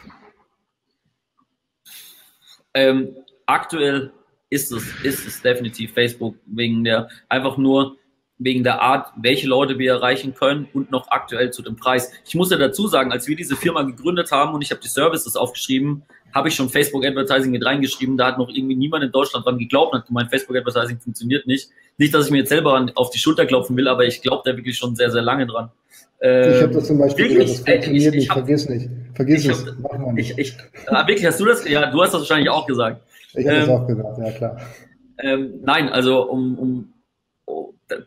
Ähm, 2.74 3.16
aktuell 3.46 4.12
ist 4.50 4.72
es, 4.72 4.84
ist 5.04 5.28
es 5.28 5.42
definitiv 5.42 5.94
Facebook 5.94 6.36
wegen 6.46 6.84
der 6.84 7.10
einfach 7.28 7.58
nur 7.58 7.98
wegen 8.44 8.64
der 8.64 8.82
Art, 8.82 9.12
welche 9.16 9.48
Leute 9.48 9.80
wir 9.80 9.94
erreichen 9.94 10.36
können 10.36 10.68
und 10.74 10.92
noch 10.92 11.08
aktuell 11.10 11.52
zu 11.52 11.62
dem 11.62 11.76
Preis. 11.76 12.12
Ich 12.26 12.36
muss 12.36 12.52
ja 12.52 12.58
dazu 12.58 12.88
sagen, 12.88 13.12
als 13.12 13.28
wir 13.28 13.36
diese 13.36 13.56
Firma 13.56 13.84
gegründet 13.84 14.32
haben 14.32 14.54
und 14.54 14.62
ich 14.62 14.72
habe 14.72 14.82
die 14.82 14.90
Services 14.90 15.36
aufgeschrieben, 15.36 16.04
habe 16.34 16.50
ich 16.50 16.56
schon 16.56 16.70
Facebook 16.70 17.06
Advertising 17.06 17.52
mit 17.52 17.66
reingeschrieben. 17.66 18.18
Da 18.18 18.28
hat 18.28 18.38
noch 18.38 18.50
irgendwie 18.50 18.76
niemand 18.76 19.04
in 19.04 19.12
Deutschland 19.12 19.46
dran 19.46 19.58
geglaubt 19.58 19.94
und 19.94 20.00
hat 20.00 20.08
gemeint, 20.08 20.30
Facebook 20.30 20.58
Advertising 20.58 21.00
funktioniert 21.00 21.48
nicht. 21.48 21.70
Nicht, 21.98 22.14
dass 22.14 22.26
ich 22.26 22.32
mir 22.32 22.40
jetzt 22.40 22.50
selber 22.50 22.86
auf 22.96 23.12
die 23.12 23.20
Schulter 23.20 23.46
klopfen 23.46 23.78
will, 23.78 23.88
aber 23.88 24.06
ich 24.06 24.22
glaube 24.22 24.42
da 24.44 24.58
wirklich 24.58 24.78
schon 24.78 24.96
sehr, 24.96 25.12
sehr 25.12 25.22
lange 25.22 25.46
dran. 25.46 25.70
Ähm, 26.22 26.54
ich 26.54 26.62
habe 26.64 26.74
das 26.74 26.88
zum 26.88 26.98
Beispiel 26.98 27.30
wirklich, 27.30 27.52
das 27.52 27.70
funktioniert 27.70 28.02
ich, 28.02 28.08
ich, 28.08 28.14
nicht, 28.14 28.30
hab, 28.30 28.38
vergiss 28.40 28.70
nicht. 28.70 28.90
Vergiss 29.14 29.46
es, 29.46 29.66
mach 29.80 29.98
mal 29.98 30.14
nicht. 30.14 30.32
Ich, 30.38 30.54
ich, 30.54 30.58
ah, 30.88 31.08
wirklich, 31.08 31.26
hast 31.26 31.40
du 31.40 31.46
das? 31.46 31.68
Ja, 31.68 31.92
du 31.92 32.02
hast 32.02 32.14
das 32.14 32.22
wahrscheinlich 32.22 32.50
auch 32.50 32.66
gesagt. 32.66 33.02
Ich 33.36 33.46
habe 33.46 33.58
ähm, 33.58 33.68
das 33.68 33.70
auch 33.70 33.88
gesagt, 33.88 34.18
ja 34.18 34.32
klar. 34.32 34.58
Ähm, 35.20 35.60
nein, 35.64 35.90
also 35.90 36.24
um, 36.24 36.58
um 36.58 36.93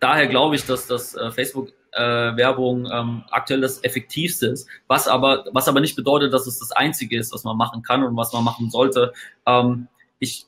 daher 0.01 0.27
glaube 0.27 0.57
ich, 0.57 0.67
dass 0.67 0.87
das 0.87 1.15
äh, 1.15 1.31
Facebook 1.31 1.73
äh, 1.93 2.37
Werbung 2.37 2.89
ähm, 2.93 3.25
aktuell 3.31 3.61
das 3.61 3.83
effektivste 3.83 4.49
ist. 4.49 4.69
Was 4.87 5.09
aber, 5.09 5.47
was 5.53 5.69
aber 5.69 5.81
nicht 5.81 5.97
bedeutet, 5.97 6.33
dass 6.33 6.47
es 6.47 6.59
das 6.59 6.73
einzige 6.73 7.19
ist, 7.19 7.33
was 7.33 7.45
man 7.45 7.57
machen 7.57 7.83
kann 7.83 8.03
und 8.03 8.17
was 8.17 8.33
man 8.33 8.45
machen 8.45 8.71
sollte. 8.71 9.13
Ähm, 9.47 9.89
ich, 10.19 10.47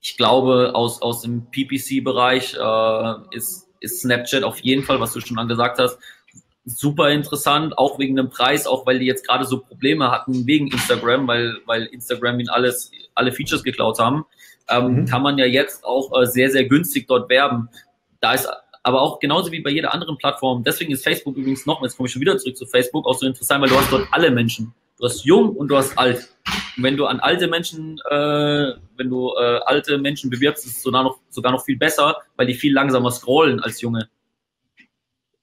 ich 0.00 0.16
glaube, 0.16 0.72
aus, 0.74 1.02
aus 1.02 1.22
dem 1.22 1.46
PPC-Bereich 1.50 2.54
äh, 2.54 3.36
ist, 3.36 3.68
ist 3.80 4.00
Snapchat 4.00 4.44
auf 4.44 4.60
jeden 4.60 4.84
Fall, 4.84 5.00
was 5.00 5.12
du 5.12 5.20
schon 5.20 5.38
angesagt 5.38 5.78
hast, 5.78 5.98
super 6.64 7.10
interessant, 7.10 7.76
auch 7.76 7.98
wegen 7.98 8.16
dem 8.16 8.30
Preis, 8.30 8.66
auch 8.66 8.86
weil 8.86 8.98
die 8.98 9.06
jetzt 9.06 9.26
gerade 9.26 9.44
so 9.44 9.58
Probleme 9.58 10.10
hatten 10.10 10.46
wegen 10.46 10.68
Instagram, 10.68 11.26
weil, 11.26 11.56
weil 11.66 11.86
Instagram 11.86 12.38
ihnen 12.38 12.48
alles, 12.48 12.92
alle 13.14 13.32
Features 13.32 13.64
geklaut 13.64 13.98
haben, 13.98 14.24
ähm, 14.68 14.94
mhm. 14.94 15.06
kann 15.06 15.22
man 15.22 15.38
ja 15.38 15.46
jetzt 15.46 15.84
auch 15.84 16.12
äh, 16.20 16.26
sehr, 16.26 16.50
sehr 16.50 16.64
günstig 16.64 17.08
dort 17.08 17.28
werben. 17.28 17.68
Da 18.22 18.34
ist 18.34 18.48
aber 18.84 19.02
auch 19.02 19.18
genauso 19.18 19.52
wie 19.52 19.60
bei 19.60 19.70
jeder 19.70 19.92
anderen 19.92 20.16
Plattform. 20.16 20.62
Deswegen 20.64 20.92
ist 20.92 21.04
Facebook 21.04 21.36
übrigens 21.36 21.66
noch, 21.66 21.82
jetzt 21.82 21.96
komme 21.96 22.06
ich 22.06 22.12
schon 22.12 22.22
wieder 22.22 22.38
zurück 22.38 22.56
zu 22.56 22.66
Facebook, 22.66 23.06
auch 23.06 23.18
so 23.18 23.26
interessant, 23.26 23.62
weil 23.62 23.68
du 23.68 23.76
hast 23.76 23.92
dort 23.92 24.08
alle 24.12 24.30
Menschen. 24.30 24.72
Du 24.98 25.04
hast 25.04 25.24
jung 25.24 25.50
und 25.56 25.68
du 25.68 25.76
hast 25.76 25.98
alt. 25.98 26.28
Und 26.76 26.84
wenn 26.84 26.96
du 26.96 27.06
an 27.06 27.18
alte 27.18 27.48
Menschen, 27.48 27.98
äh, 28.08 28.72
wenn 28.96 29.10
du 29.10 29.34
äh, 29.34 29.60
alte 29.64 29.98
Menschen 29.98 30.30
bewirbst, 30.30 30.64
ist 30.64 30.76
es 30.76 30.82
sogar 30.82 31.02
noch, 31.02 31.18
sogar 31.30 31.50
noch 31.52 31.64
viel 31.64 31.76
besser, 31.76 32.16
weil 32.36 32.46
die 32.46 32.54
viel 32.54 32.72
langsamer 32.72 33.10
scrollen 33.10 33.60
als 33.60 33.80
junge. 33.80 34.08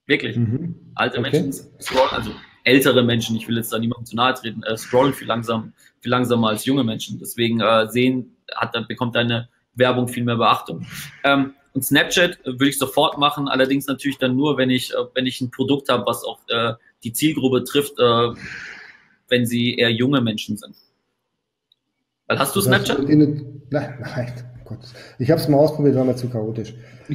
Wirklich. 0.06 0.36
Mhm. 0.36 0.92
Alte 0.94 1.18
okay. 1.18 1.30
Menschen 1.30 1.52
scrollen, 1.80 2.10
also 2.10 2.30
ältere 2.64 3.02
Menschen, 3.02 3.36
ich 3.36 3.46
will 3.46 3.56
jetzt 3.56 3.72
da 3.72 3.78
niemandem 3.78 4.06
zu 4.06 4.16
nahe 4.16 4.32
treten, 4.34 4.62
äh, 4.62 4.76
scrollen 4.76 5.12
viel 5.12 5.28
langsam, 5.28 5.74
viel 6.00 6.10
langsamer 6.10 6.48
als 6.48 6.64
junge 6.64 6.84
Menschen. 6.84 7.18
Deswegen 7.18 7.60
äh, 7.60 7.88
sehen, 7.88 8.36
hat, 8.54 8.72
bekommt 8.88 9.14
deine 9.14 9.50
Werbung 9.74 10.08
viel 10.08 10.24
mehr 10.24 10.36
Beachtung. 10.36 10.86
Ähm, 11.24 11.54
und 11.72 11.84
Snapchat 11.84 12.40
äh, 12.44 12.52
würde 12.52 12.68
ich 12.68 12.78
sofort 12.78 13.18
machen, 13.18 13.48
allerdings 13.48 13.86
natürlich 13.86 14.18
dann 14.18 14.36
nur, 14.36 14.56
wenn 14.56 14.70
ich, 14.70 14.92
äh, 14.92 14.96
wenn 15.14 15.26
ich 15.26 15.40
ein 15.40 15.50
Produkt 15.50 15.88
habe, 15.88 16.04
was 16.06 16.24
auch 16.24 16.38
äh, 16.48 16.74
die 17.04 17.12
Zielgruppe 17.12 17.64
trifft, 17.64 17.98
äh, 17.98 18.30
wenn 19.28 19.46
sie 19.46 19.76
eher 19.76 19.90
junge 19.90 20.20
Menschen 20.20 20.56
sind. 20.56 20.74
Weil 22.26 22.38
hast 22.38 22.54
du 22.54 22.60
Snapchat? 22.60 22.98
Nein, 23.08 23.64
nein, 23.70 24.32
oh 24.60 24.68
Gott. 24.68 24.78
Ich 25.18 25.30
habe 25.30 25.40
es 25.40 25.48
mal 25.48 25.58
ausprobiert, 25.58 25.96
war 25.96 26.04
mir 26.04 26.16
zu 26.16 26.28
chaotisch. 26.28 26.74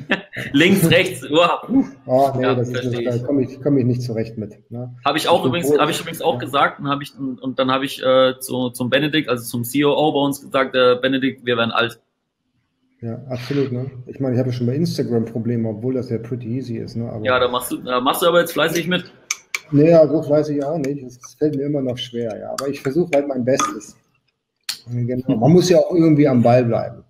Links, 0.52 0.90
rechts, 0.90 1.24
wow. 1.30 1.70
Oh, 2.06 2.32
nee, 2.36 2.44
ja, 2.44 2.54
das 2.54 2.70
ist, 2.70 2.94
da 2.94 3.18
komme 3.20 3.44
ich, 3.44 3.62
komm 3.62 3.78
ich 3.78 3.86
nicht 3.86 4.02
zurecht 4.02 4.38
mit. 4.38 4.70
Ne? 4.70 4.94
Habe 5.06 5.18
ich 5.18 5.30
auch 5.30 5.46
übrigens, 5.46 5.78
habe 5.78 5.92
ich 5.92 6.00
übrigens 6.00 6.22
auch 6.22 6.38
gesagt 6.38 6.80
und, 6.80 6.90
hab 6.90 7.02
ich, 7.02 7.14
und 7.18 7.58
dann 7.60 7.72
habe 7.72 7.86
ich 7.86 8.04
äh, 8.04 8.34
zu, 8.40 8.72
zum 8.72 8.90
Benedikt, 8.90 9.30
also 9.30 9.46
zum 9.46 9.64
COO 9.64 10.12
bei 10.12 10.20
uns 10.20 10.42
gesagt, 10.42 10.76
äh, 10.76 10.96
Benedikt, 11.02 11.46
wir 11.46 11.56
werden 11.56 11.72
alt. 11.72 12.02
Ja, 13.06 13.22
absolut. 13.30 13.72
Ne? 13.72 13.92
Ich 14.08 14.20
meine, 14.20 14.34
ich 14.34 14.40
habe 14.40 14.52
schon 14.52 14.66
bei 14.66 14.74
Instagram 14.74 15.26
Probleme, 15.26 15.70
obwohl 15.70 15.94
das 15.94 16.10
ja 16.10 16.18
pretty 16.18 16.58
easy 16.58 16.78
ist. 16.78 16.96
Ne? 16.96 17.08
Aber 17.08 17.24
ja, 17.24 17.38
da 17.38 17.48
machst 17.48 17.72
du, 17.72 17.78
da 17.78 18.02
machst 18.02 18.24
du 18.24 18.26
aber 18.26 18.40
jetzt 18.40 18.54
fleißig 18.54 18.88
mit. 18.88 19.12
Naja, 19.70 20.08
so 20.08 20.24
fleißig 20.24 20.64
auch 20.64 20.80
nicht. 20.80 21.04
Es 21.04 21.36
fällt 21.38 21.56
mir 21.56 21.66
immer 21.66 21.84
noch 21.84 22.00
schwer, 22.00 22.36
ja. 22.36 22.50
Aber 22.50 22.68
ich 22.68 22.82
versuche 22.82 23.12
halt 23.14 23.28
mein 23.28 23.46
Bestes. 23.46 23.96
Genau. 24.88 25.38
Man 25.38 25.52
muss 25.52 25.70
ja 25.70 25.78
auch 25.78 25.94
irgendwie 25.94 26.28
am 26.28 26.42
Ball 26.42 26.66
bleiben. 26.66 27.04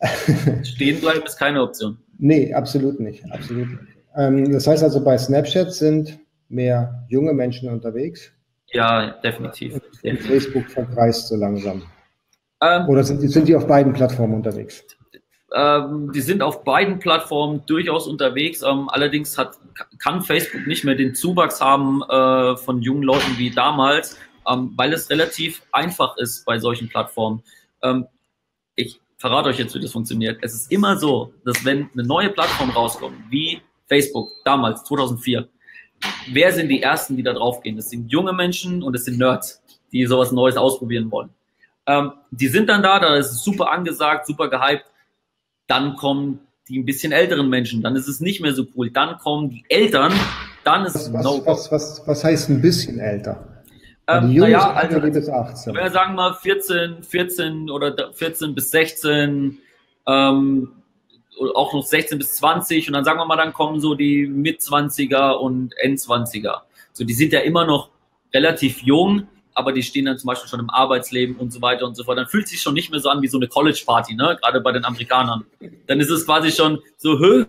Stehen 0.62 1.00
bleiben 1.00 1.22
ist 1.26 1.36
keine 1.36 1.62
Option. 1.62 1.98
Nee, 2.18 2.54
absolut 2.54 3.00
nicht. 3.00 3.24
Absolut 3.32 3.70
nicht. 3.70 3.96
Ähm, 4.16 4.52
das 4.52 4.68
heißt 4.68 4.84
also, 4.84 5.02
bei 5.02 5.18
Snapchat 5.18 5.72
sind 5.72 6.16
mehr 6.48 7.04
junge 7.08 7.32
Menschen 7.32 7.68
unterwegs. 7.70 8.30
Ja, 8.68 9.18
definitiv. 9.20 9.74
Und 9.74 9.82
definitiv. 10.04 10.26
Facebook 10.28 10.70
verkreist 10.70 11.26
so 11.26 11.34
langsam. 11.34 11.82
Ähm, 12.62 12.88
Oder 12.88 13.02
sind, 13.02 13.20
sind 13.20 13.48
die 13.48 13.56
auf 13.56 13.66
beiden 13.66 13.92
Plattformen 13.92 14.34
unterwegs? 14.34 14.84
Ähm, 15.54 16.12
die 16.12 16.20
sind 16.20 16.42
auf 16.42 16.62
beiden 16.62 16.98
Plattformen 16.98 17.64
durchaus 17.66 18.06
unterwegs. 18.06 18.62
Ähm, 18.62 18.88
allerdings 18.90 19.38
hat, 19.38 19.58
kann 19.98 20.22
Facebook 20.22 20.66
nicht 20.66 20.84
mehr 20.84 20.94
den 20.94 21.14
Zuwachs 21.14 21.60
haben 21.60 22.02
äh, 22.02 22.56
von 22.56 22.82
jungen 22.82 23.02
Leuten 23.02 23.38
wie 23.38 23.50
damals, 23.50 24.18
ähm, 24.46 24.72
weil 24.76 24.92
es 24.92 25.08
relativ 25.08 25.62
einfach 25.72 26.16
ist 26.18 26.44
bei 26.44 26.58
solchen 26.58 26.88
Plattformen. 26.88 27.42
Ähm, 27.82 28.06
ich 28.74 29.00
verrate 29.16 29.48
euch 29.48 29.58
jetzt, 29.58 29.74
wie 29.74 29.80
das 29.80 29.92
funktioniert. 29.92 30.38
Es 30.42 30.52
ist 30.52 30.70
immer 30.70 30.98
so, 30.98 31.32
dass 31.44 31.64
wenn 31.64 31.88
eine 31.94 32.04
neue 32.04 32.28
Plattform 32.28 32.70
rauskommt, 32.70 33.16
wie 33.30 33.62
Facebook 33.86 34.28
damals, 34.44 34.84
2004, 34.84 35.48
wer 36.30 36.52
sind 36.52 36.68
die 36.68 36.82
Ersten, 36.82 37.16
die 37.16 37.22
da 37.22 37.32
draufgehen? 37.32 37.76
Das 37.76 37.88
sind 37.88 38.12
junge 38.12 38.34
Menschen 38.34 38.82
und 38.82 38.94
es 38.94 39.06
sind 39.06 39.18
Nerds, 39.18 39.62
die 39.92 40.04
sowas 40.04 40.30
Neues 40.30 40.58
ausprobieren 40.58 41.10
wollen. 41.10 41.30
Ähm, 41.86 42.12
die 42.30 42.48
sind 42.48 42.68
dann 42.68 42.82
da, 42.82 43.00
da 43.00 43.16
ist 43.16 43.32
es 43.32 43.42
super 43.42 43.70
angesagt, 43.70 44.26
super 44.26 44.48
gehypt 44.50 44.84
dann 45.68 45.94
kommen 45.94 46.40
die 46.68 46.78
ein 46.78 46.84
bisschen 46.84 47.12
älteren 47.12 47.48
Menschen, 47.48 47.82
dann 47.82 47.96
ist 47.96 48.08
es 48.08 48.20
nicht 48.20 48.40
mehr 48.40 48.52
so 48.52 48.66
cool. 48.76 48.90
Dann 48.90 49.16
kommen 49.18 49.50
die 49.50 49.64
Eltern, 49.68 50.12
dann 50.64 50.84
ist 50.84 50.96
es 50.96 51.12
was, 51.12 51.24
no 51.24 51.40
was, 51.46 51.70
was, 51.70 52.02
was 52.06 52.24
heißt 52.24 52.50
ein 52.50 52.60
bisschen 52.60 52.98
älter? 52.98 53.62
Ähm, 54.06 54.34
naja, 54.34 54.72
also, 54.72 55.00
bis 55.00 55.28
18. 55.28 55.74
Wir 55.74 55.90
sagen 55.90 56.14
mal 56.14 56.34
14, 56.34 57.02
14 57.02 57.70
oder 57.70 58.12
14 58.12 58.54
bis 58.54 58.70
16, 58.70 59.58
ähm, 60.06 60.72
auch 61.54 61.72
noch 61.72 61.84
16 61.84 62.18
bis 62.18 62.36
20 62.36 62.88
und 62.88 62.94
dann 62.94 63.04
sagen 63.04 63.18
wir 63.18 63.26
mal, 63.26 63.36
dann 63.36 63.52
kommen 63.52 63.80
so 63.80 63.94
die 63.94 64.26
Mit-20er 64.26 65.32
und 65.32 65.74
End-20er. 65.78 66.62
So, 66.92 67.04
die 67.04 67.12
sind 67.12 67.32
ja 67.32 67.40
immer 67.40 67.66
noch 67.66 67.90
relativ 68.32 68.82
jung, 68.82 69.28
aber 69.58 69.72
die 69.72 69.82
stehen 69.82 70.04
dann 70.04 70.16
zum 70.16 70.28
Beispiel 70.28 70.48
schon 70.48 70.60
im 70.60 70.70
Arbeitsleben 70.70 71.36
und 71.36 71.52
so 71.52 71.60
weiter 71.60 71.84
und 71.84 71.96
so 71.96 72.04
fort. 72.04 72.16
Dann 72.16 72.28
fühlt 72.28 72.44
es 72.44 72.50
sich 72.50 72.62
schon 72.62 72.74
nicht 72.74 72.90
mehr 72.90 73.00
so 73.00 73.08
an 73.08 73.20
wie 73.22 73.26
so 73.26 73.38
eine 73.38 73.48
College-Party, 73.48 74.14
ne? 74.14 74.38
Gerade 74.40 74.60
bei 74.60 74.70
den 74.70 74.84
Amerikanern. 74.84 75.44
Dann 75.88 75.98
ist 75.98 76.10
es 76.10 76.24
quasi 76.24 76.52
schon 76.52 76.78
so, 76.96 77.18
hö, 77.18 77.44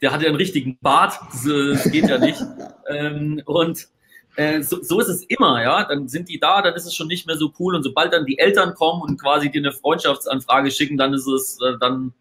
der 0.00 0.12
hat 0.12 0.22
ja 0.22 0.28
einen 0.28 0.36
richtigen 0.36 0.78
Bart, 0.80 1.18
das, 1.30 1.44
das 1.44 1.92
geht 1.92 2.08
ja 2.08 2.16
nicht. 2.18 2.42
ähm, 2.88 3.42
und 3.44 3.88
äh, 4.36 4.62
so, 4.62 4.82
so 4.82 5.00
ist 5.00 5.08
es 5.08 5.22
immer, 5.24 5.62
ja. 5.62 5.84
Dann 5.84 6.08
sind 6.08 6.30
die 6.30 6.40
da, 6.40 6.62
dann 6.62 6.74
ist 6.74 6.86
es 6.86 6.94
schon 6.94 7.08
nicht 7.08 7.26
mehr 7.26 7.36
so 7.36 7.52
cool. 7.58 7.74
Und 7.74 7.82
sobald 7.82 8.14
dann 8.14 8.24
die 8.24 8.38
Eltern 8.38 8.74
kommen 8.74 9.02
und 9.02 9.20
quasi 9.20 9.50
dir 9.50 9.60
eine 9.60 9.72
Freundschaftsanfrage 9.72 10.70
schicken, 10.70 10.96
dann 10.96 11.12
ist 11.12 11.26
es, 11.26 11.58
äh, 11.60 11.76
dann 11.78 12.14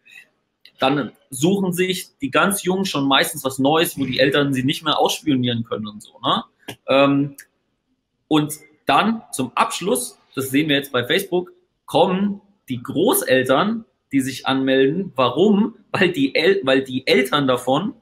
dann 0.79 1.11
suchen 1.31 1.73
sich 1.73 2.09
die 2.21 2.29
ganz 2.29 2.63
Jungen 2.63 2.85
schon 2.85 3.07
meistens 3.07 3.43
was 3.43 3.57
Neues, 3.57 3.97
wo 3.97 4.05
die 4.05 4.19
Eltern 4.19 4.53
sie 4.53 4.63
nicht 4.63 4.83
mehr 4.83 4.99
ausspionieren 4.99 5.63
können 5.63 5.87
und 5.87 6.03
so. 6.03 6.19
Ne? 6.19 6.43
Ähm, 6.87 7.35
und 8.27 8.53
dann 8.87 9.21
zum 9.31 9.51
Abschluss, 9.53 10.17
das 10.33 10.49
sehen 10.49 10.69
wir 10.69 10.77
jetzt 10.77 10.91
bei 10.91 11.05
Facebook, 11.05 11.51
kommen 11.85 12.41
die 12.69 12.81
Großeltern, 12.81 13.85
die 14.11 14.21
sich 14.21 14.47
anmelden. 14.47 15.11
Warum? 15.15 15.75
Weil 15.91 16.11
die, 16.11 16.33
El 16.33 16.61
weil 16.63 16.83
die 16.83 17.05
Eltern 17.05 17.47
davon 17.47 17.93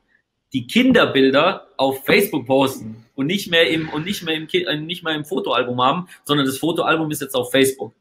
die 0.54 0.67
Kinderbilder 0.67 1.67
auf 1.76 2.06
Facebook 2.06 2.45
posten 2.45 3.06
und 3.15 3.26
nicht 3.26 3.52
mehr 3.52 3.69
im 3.69 3.89
und 3.89 4.06
nicht 4.06 4.24
mehr 4.24 4.36
im 4.36 4.48
äh, 4.52 4.78
nicht 4.78 5.04
mehr 5.04 5.13
im 5.13 5.26
Fotoalbum 5.26 5.82
haben, 5.82 6.08
sondern 6.24 6.45
das 6.45 6.58
Fotoalbum 6.58 7.12
ist 7.12 7.21
jetzt 7.21 7.36
auf 7.36 7.52
Facebook. 7.52 7.93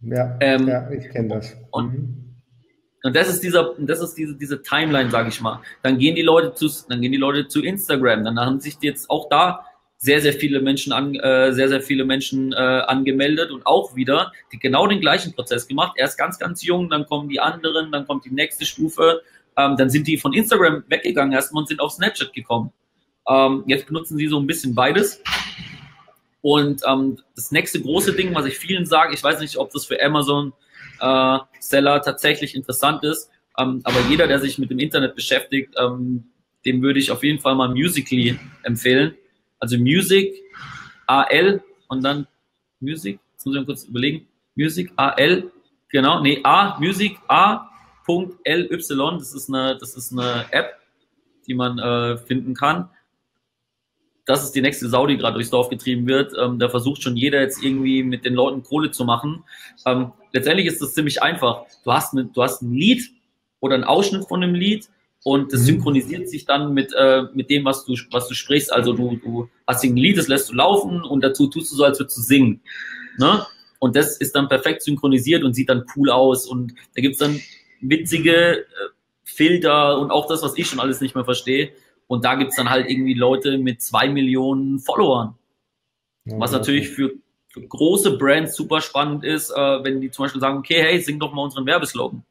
Ja, 0.00 0.36
ähm, 0.40 0.66
ja 0.66 0.90
ich 0.90 1.08
kenne 1.10 1.28
das. 1.28 1.56
Und 1.70 1.92
mhm. 1.92 2.18
Und 3.04 3.16
das 3.16 3.28
ist 3.28 3.42
dieser, 3.42 3.74
das 3.78 4.00
ist 4.00 4.14
diese, 4.14 4.36
diese 4.36 4.62
Timeline, 4.62 5.10
sage 5.10 5.28
ich 5.28 5.40
mal. 5.40 5.60
Dann 5.82 5.98
gehen 5.98 6.14
die 6.14 6.22
Leute 6.22 6.54
zu, 6.54 6.68
dann 6.88 7.00
gehen 7.00 7.10
die 7.10 7.18
Leute 7.18 7.48
zu 7.48 7.60
Instagram. 7.60 8.24
Dann 8.24 8.38
haben 8.38 8.60
sich 8.60 8.76
jetzt 8.80 9.10
auch 9.10 9.28
da 9.28 9.66
sehr, 10.02 10.20
sehr 10.20 10.32
viele 10.32 10.60
Menschen 10.60 10.92
an, 10.92 11.14
äh, 11.14 11.52
sehr, 11.52 11.68
sehr 11.68 11.80
viele 11.80 12.04
Menschen 12.04 12.52
äh, 12.52 12.56
angemeldet 12.56 13.52
und 13.52 13.64
auch 13.64 13.94
wieder 13.94 14.32
die 14.52 14.58
genau 14.58 14.88
den 14.88 15.00
gleichen 15.00 15.32
Prozess 15.32 15.68
gemacht. 15.68 15.92
Erst 15.96 16.18
ganz, 16.18 16.40
ganz 16.40 16.64
jung, 16.64 16.90
dann 16.90 17.06
kommen 17.06 17.28
die 17.28 17.38
anderen, 17.38 17.92
dann 17.92 18.04
kommt 18.04 18.24
die 18.24 18.34
nächste 18.34 18.64
Stufe. 18.64 19.22
Ähm, 19.56 19.76
dann 19.76 19.90
sind 19.90 20.08
die 20.08 20.18
von 20.18 20.32
Instagram 20.32 20.82
weggegangen 20.88 21.32
erstmal 21.32 21.60
und 21.62 21.68
sind 21.68 21.78
auf 21.78 21.92
Snapchat 21.92 22.32
gekommen. 22.32 22.72
Ähm, 23.28 23.62
jetzt 23.68 23.86
benutzen 23.86 24.16
sie 24.16 24.26
so 24.26 24.40
ein 24.40 24.46
bisschen 24.48 24.74
beides. 24.74 25.22
Und 26.40 26.82
ähm, 26.84 27.18
das 27.36 27.52
nächste 27.52 27.80
große 27.80 28.14
Ding, 28.14 28.34
was 28.34 28.46
ich 28.46 28.58
vielen 28.58 28.86
sage, 28.86 29.14
ich 29.14 29.22
weiß 29.22 29.38
nicht, 29.38 29.56
ob 29.56 29.70
das 29.70 29.86
für 29.86 30.02
Amazon 30.02 30.52
äh, 30.98 31.38
Seller 31.60 32.02
tatsächlich 32.02 32.56
interessant 32.56 33.04
ist. 33.04 33.30
Ähm, 33.56 33.80
aber 33.84 34.00
jeder, 34.10 34.26
der 34.26 34.40
sich 34.40 34.58
mit 34.58 34.68
dem 34.68 34.80
Internet 34.80 35.14
beschäftigt, 35.14 35.76
ähm, 35.80 36.24
dem 36.66 36.82
würde 36.82 36.98
ich 36.98 37.12
auf 37.12 37.22
jeden 37.22 37.38
Fall 37.38 37.54
mal 37.54 37.68
Musically 37.68 38.36
empfehlen. 38.64 39.14
Also 39.62 39.78
Music, 39.78 40.34
AL 41.06 41.62
und 41.86 42.02
dann 42.02 42.26
Music, 42.80 43.20
jetzt 43.32 43.46
muss 43.46 43.54
ich 43.54 43.60
mal 43.60 43.66
kurz 43.66 43.84
überlegen, 43.84 44.26
Music, 44.56 44.92
AL, 44.96 45.52
genau, 45.88 46.20
nee, 46.20 46.40
A, 46.42 46.78
Music, 46.80 47.16
A.ly, 47.28 48.68
das 48.68 49.32
ist 49.32 49.48
eine, 49.48 49.78
das 49.78 49.94
ist 49.94 50.12
eine 50.12 50.46
App, 50.50 50.80
die 51.46 51.54
man 51.54 51.78
äh, 51.78 52.16
finden 52.18 52.54
kann 52.54 52.88
das 54.24 54.44
ist 54.44 54.52
die 54.52 54.60
nächste 54.60 54.88
Sau, 54.88 55.06
die 55.06 55.16
gerade 55.16 55.34
durchs 55.34 55.50
Dorf 55.50 55.68
getrieben 55.68 56.06
wird. 56.06 56.32
Ähm, 56.38 56.58
da 56.58 56.68
versucht 56.68 57.02
schon 57.02 57.16
jeder 57.16 57.40
jetzt 57.40 57.62
irgendwie 57.62 58.02
mit 58.02 58.24
den 58.24 58.34
Leuten 58.34 58.62
Kohle 58.62 58.90
zu 58.90 59.04
machen. 59.04 59.44
Ähm, 59.84 60.12
letztendlich 60.32 60.66
ist 60.66 60.80
das 60.80 60.94
ziemlich 60.94 61.22
einfach. 61.22 61.64
Du 61.84 61.92
hast, 61.92 62.12
eine, 62.12 62.26
du 62.26 62.42
hast 62.42 62.62
ein 62.62 62.72
Lied 62.72 63.10
oder 63.60 63.74
einen 63.74 63.84
Ausschnitt 63.84 64.26
von 64.28 64.42
einem 64.42 64.54
Lied 64.54 64.88
und 65.24 65.52
das 65.52 65.60
mhm. 65.60 65.66
synchronisiert 65.66 66.28
sich 66.28 66.44
dann 66.46 66.74
mit, 66.74 66.92
äh, 66.96 67.22
mit 67.32 67.48
dem, 67.48 67.64
was 67.64 67.84
du, 67.84 67.94
was 68.10 68.28
du 68.28 68.34
sprichst. 68.34 68.72
Also 68.72 68.92
du, 68.92 69.16
du 69.22 69.48
hast 69.66 69.84
ein 69.84 69.96
Lied, 69.96 70.18
das 70.18 70.28
lässt 70.28 70.50
du 70.50 70.54
laufen 70.54 71.02
und 71.02 71.22
dazu 71.22 71.46
tust 71.46 71.70
du 71.70 71.76
so, 71.76 71.84
als 71.84 72.00
würdest 72.00 72.16
du 72.16 72.22
singen. 72.22 72.60
Ne? 73.18 73.46
Und 73.78 73.94
das 73.94 74.16
ist 74.16 74.34
dann 74.34 74.48
perfekt 74.48 74.82
synchronisiert 74.82 75.44
und 75.44 75.54
sieht 75.54 75.68
dann 75.68 75.84
cool 75.96 76.10
aus. 76.10 76.46
Und 76.46 76.74
da 76.94 77.02
gibt's 77.02 77.18
dann 77.18 77.40
witzige 77.80 78.58
äh, 78.58 78.64
Filter 79.22 79.98
und 79.98 80.10
auch 80.10 80.26
das, 80.26 80.42
was 80.42 80.58
ich 80.58 80.66
schon 80.66 80.80
alles 80.80 81.00
nicht 81.00 81.14
mehr 81.14 81.24
verstehe. 81.24 81.70
Und 82.08 82.24
da 82.24 82.34
gibt's 82.34 82.56
dann 82.56 82.68
halt 82.68 82.90
irgendwie 82.90 83.14
Leute 83.14 83.58
mit 83.58 83.80
zwei 83.80 84.08
Millionen 84.08 84.80
Followern. 84.80 85.36
Was 86.24 86.52
natürlich 86.52 86.88
für, 86.88 87.12
für 87.48 87.62
große 87.62 88.16
Brands 88.16 88.54
super 88.54 88.80
spannend 88.80 89.24
ist, 89.24 89.50
äh, 89.50 89.84
wenn 89.84 90.00
die 90.00 90.10
zum 90.10 90.24
Beispiel 90.24 90.40
sagen, 90.40 90.58
okay, 90.58 90.80
hey, 90.80 91.00
sing 91.00 91.18
doch 91.18 91.32
mal 91.32 91.42
unseren 91.42 91.66
Werbeslogan 91.66 92.24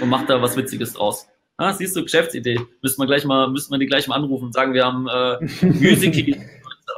und 0.00 0.08
mach 0.08 0.26
da 0.26 0.40
was 0.40 0.56
Witziges 0.56 0.92
draus. 0.92 1.28
Ah, 1.56 1.72
siehst 1.72 1.94
du, 1.94 2.02
Geschäftsidee. 2.02 2.60
Müssen 2.82 3.00
wir 3.00 3.06
gleich 3.06 3.24
mal, 3.24 3.48
müssen 3.48 3.70
wir 3.72 3.78
die 3.78 3.86
gleich 3.86 4.08
mal 4.08 4.16
anrufen 4.16 4.46
und 4.46 4.52
sagen, 4.52 4.74
wir 4.74 4.84
haben 4.84 5.06
äh, 5.08 5.66
Music. 5.66 6.40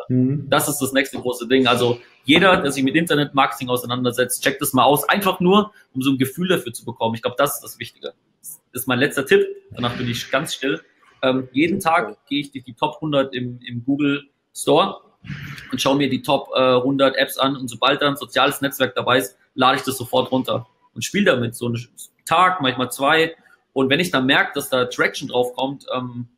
Mhm. 0.09 0.47
das 0.49 0.69
ist 0.69 0.79
das 0.79 0.93
nächste 0.93 1.19
große 1.19 1.49
Ding. 1.49 1.67
Also 1.67 2.01
jeder, 2.25 2.57
der 2.59 2.71
sich 2.71 2.85
mit 2.85 2.95
Internetmarketing 2.95 3.69
auseinandersetzt, 3.69 4.43
checkt 4.43 4.63
das 4.63 4.73
mal 4.73 4.85
aus. 4.85 5.09
Einfach 5.09 5.41
nur, 5.41 5.73
um 5.95 6.03
so 6.03 6.11
ein 6.11 6.19
Gefühl 6.19 6.49
dafür 6.49 6.73
zu 6.73 6.85
bekommen. 6.85 7.17
Ich 7.17 7.23
glaube, 7.23 7.37
das 7.39 7.57
ist 7.57 7.63
das 7.63 7.79
Wichtige. 7.81 8.15
Das 8.41 8.61
ist 8.73 8.87
mein 8.87 8.99
letzter 8.99 9.27
Tipp. 9.27 9.45
Danach 9.73 9.97
bin 9.97 10.09
ich 10.09 10.31
ganz 10.31 10.55
still. 10.55 10.81
Ähm, 11.23 11.49
jeden 11.53 11.81
Tag 11.81 12.17
gehe 12.29 12.41
ich 12.41 12.53
durch 12.53 12.65
die 12.65 12.75
Top 12.75 12.97
100 12.97 13.35
im, 13.35 13.59
im 13.65 13.85
Google 13.85 14.29
Store 14.55 15.01
und 15.73 15.81
schaue 15.81 15.97
mir 15.97 16.09
die 16.09 16.23
Top 16.23 16.51
äh, 16.55 16.77
100 16.77 17.17
Apps 17.17 17.39
an 17.39 17.57
und 17.57 17.69
sobald 17.69 18.03
da 18.03 18.09
ein 18.09 18.17
soziales 18.17 18.61
Netzwerk 18.61 18.95
dabei 18.95 19.19
ist, 19.19 19.37
lade 19.55 19.79
ich 19.79 19.83
das 19.83 19.97
sofort 19.97 20.31
runter 20.31 20.67
und 20.95 21.05
spiele 21.05 21.25
damit 21.25 21.57
so 21.57 21.67
einen 21.67 21.89
Tag, 22.25 22.61
manchmal 22.61 22.91
zwei. 22.91 23.35
Und 23.77 23.91
wenn 23.91 24.01
ich 24.01 24.11
dann 24.11 24.25
merke, 24.25 24.53
dass 24.55 24.71
da 24.71 24.87
Traction 24.87 25.29
drauf 25.29 25.53
kommt, 25.53 25.85
ähm, 25.95 26.29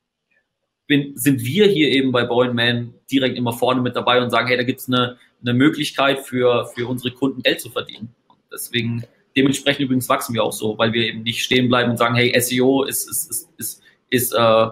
bin, 0.89 1.17
sind 1.17 1.41
wir 1.45 1.67
hier 1.67 1.89
eben 1.89 2.11
bei 2.11 2.25
Boy 2.25 2.53
Man 2.53 2.95
direkt 3.09 3.39
immer 3.39 3.53
vorne 3.53 3.81
mit 3.81 3.95
dabei 3.95 4.21
und 4.21 4.31
sagen, 4.31 4.49
hey, 4.49 4.57
da 4.57 4.65
gibt's 4.65 4.89
eine, 4.89 5.19
eine 5.41 5.55
Möglichkeit 5.55 6.19
für, 6.19 6.67
für 6.75 6.89
unsere 6.89 7.15
Kunden 7.15 7.43
Geld 7.43 7.61
zu 7.61 7.71
verdienen. 7.71 8.13
Und 8.27 8.39
deswegen, 8.53 9.05
dementsprechend 9.37 9.85
übrigens 9.85 10.09
wachsen 10.09 10.35
wir 10.35 10.43
auch 10.43 10.53
so, 10.53 10.77
weil 10.79 10.93
wir 10.93 11.07
eben 11.07 11.23
nicht 11.23 11.45
stehen 11.45 11.69
bleiben 11.69 11.93
und 11.93 11.97
sagen, 11.97 12.17
hey, 12.17 12.35
SEO 12.41 12.83
ist, 12.83 13.09
ist, 13.09 13.31
ist, 13.31 13.49
ist 13.57 13.83
ist, 14.11 14.33
äh, 14.33 14.67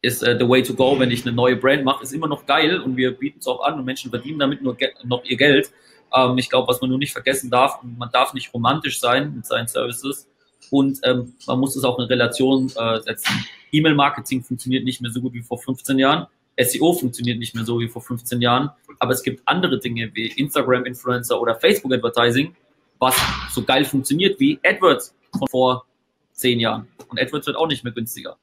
ist 0.00 0.22
äh, 0.22 0.38
the 0.38 0.48
way 0.48 0.62
to 0.62 0.72
go, 0.72 0.98
wenn 0.98 1.10
ich 1.10 1.26
eine 1.26 1.34
neue 1.34 1.56
Brand 1.56 1.84
mache, 1.84 2.02
ist 2.02 2.14
immer 2.14 2.28
noch 2.28 2.46
geil 2.46 2.80
und 2.80 2.96
wir 2.96 3.10
bieten 3.12 3.40
es 3.40 3.46
auch 3.46 3.62
an 3.62 3.78
und 3.78 3.84
Menschen 3.84 4.10
verdienen 4.10 4.38
damit 4.38 4.62
nur 4.62 4.74
noch 5.04 5.22
ihr 5.24 5.36
Geld. 5.36 5.70
Ähm, 6.14 6.38
ich 6.38 6.48
glaube, 6.48 6.66
was 6.66 6.80
man 6.80 6.88
nur 6.88 6.98
nicht 6.98 7.12
vergessen 7.12 7.50
darf, 7.50 7.78
man 7.82 8.10
darf 8.10 8.32
nicht 8.32 8.54
romantisch 8.54 9.00
sein 9.00 9.34
mit 9.34 9.44
seinen 9.44 9.68
Services 9.68 10.29
und 10.70 10.98
ähm, 11.04 11.34
man 11.46 11.58
muss 11.58 11.76
es 11.76 11.84
auch 11.84 11.98
in 11.98 12.06
Relation 12.06 12.72
äh, 12.76 13.00
setzen. 13.00 13.32
E-Mail-Marketing 13.72 14.42
funktioniert 14.42 14.84
nicht 14.84 15.00
mehr 15.00 15.10
so 15.10 15.20
gut 15.20 15.32
wie 15.34 15.42
vor 15.42 15.58
15 15.58 15.98
Jahren. 15.98 16.26
SEO 16.58 16.92
funktioniert 16.92 17.38
nicht 17.38 17.54
mehr 17.54 17.64
so 17.64 17.80
wie 17.80 17.88
vor 17.88 18.02
15 18.02 18.40
Jahren, 18.40 18.70
aber 18.98 19.12
es 19.12 19.22
gibt 19.22 19.42
andere 19.46 19.78
Dinge 19.78 20.10
wie 20.14 20.28
Instagram-Influencer 20.28 21.40
oder 21.40 21.54
Facebook-Advertising, 21.54 22.54
was 22.98 23.16
so 23.52 23.62
geil 23.62 23.84
funktioniert 23.84 24.38
wie 24.40 24.58
AdWords 24.64 25.14
von 25.38 25.48
vor 25.48 25.86
10 26.32 26.60
Jahren. 26.60 26.88
Und 27.08 27.20
AdWords 27.20 27.46
wird 27.46 27.56
auch 27.56 27.68
nicht 27.68 27.84
mehr 27.84 27.92
günstiger. 27.92 28.36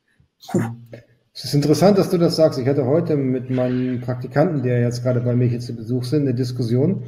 Es 1.33 1.43
ist 1.43 1.53
interessant, 1.53 1.99
dass 1.99 2.09
du 2.09 2.17
das 2.17 2.35
sagst. 2.35 2.57
Ich 2.57 2.67
hatte 2.67 2.85
heute 2.85 3.15
mit 3.15 3.51
meinen 3.51 4.01
Praktikanten, 4.01 4.63
die 4.63 4.69
jetzt 4.69 5.03
gerade 5.03 5.21
bei 5.21 5.35
mir 5.35 5.47
hier 5.47 5.59
zu 5.59 5.75
Besuch 5.75 6.03
sind, 6.03 6.23
eine 6.23 6.33
Diskussion. 6.33 7.03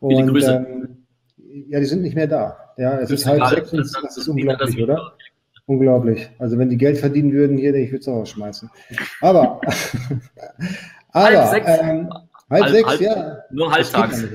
Und, 0.00 0.26
Grüße. 0.26 0.66
Ähm, 0.68 1.06
ja, 1.68 1.78
die 1.78 1.86
sind 1.86 2.02
nicht 2.02 2.16
mehr 2.16 2.26
da. 2.26 2.56
Ja, 2.78 2.98
es 3.00 3.10
ist 3.10 3.26
halb 3.26 3.44
sechs 3.46 3.72
und 3.72 3.80
das 4.02 4.16
ist 4.16 4.28
unglaublich, 4.28 4.80
oder? 4.82 5.12
Unglaublich. 5.66 6.30
Also 6.38 6.56
wenn 6.56 6.70
die 6.70 6.78
Geld 6.78 6.96
verdienen 6.98 7.32
würden 7.32 7.58
hier, 7.58 7.74
ich 7.74 7.90
würde 7.90 8.00
es 8.00 8.08
auch 8.08 8.20
rausschmeißen. 8.20 8.70
Aber, 9.20 9.60
aber 11.12 11.24
halb 11.24 11.50
sechs, 11.50 11.66
ähm, 11.66 12.08
halb, 12.48 12.62
halb 12.62 12.68
sechs 12.68 12.88
halb, 12.88 13.00
ja. 13.00 13.38
Nur 13.50 13.72
halbtags. 13.72 14.22
Nicht, 14.22 14.32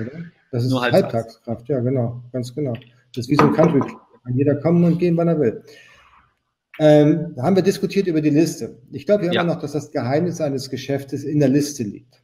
das 0.52 0.64
ist 0.66 0.70
nur 0.70 0.82
Halbtagskraft, 0.82 1.68
ja, 1.70 1.80
genau, 1.80 2.22
ganz 2.32 2.54
genau. 2.54 2.74
Das 3.16 3.26
ist 3.26 3.30
wie 3.30 3.36
so 3.36 3.46
ein 3.46 3.54
Country. 3.54 3.80
Kann 3.80 4.38
jeder 4.38 4.56
kommen 4.56 4.84
und 4.84 5.00
gehen, 5.00 5.18
wann 5.18 5.30
er 5.30 5.40
will. 5.40 5.64
Ähm, 6.80 7.34
da 7.36 7.44
haben 7.44 7.56
wir 7.56 7.64
diskutiert 7.64 8.08
über 8.08 8.22
die 8.22 8.30
Liste. 8.30 8.78
Ich 8.92 9.06
glaube 9.06 9.26
ja 9.26 9.32
immer 9.32 9.44
noch, 9.44 9.62
dass 9.62 9.72
das 9.72 9.92
Geheimnis 9.92 10.42
eines 10.42 10.70
Geschäftes 10.70 11.24
in 11.24 11.40
der 11.40 11.50
Liste 11.50 11.84
liegt. 11.84 12.23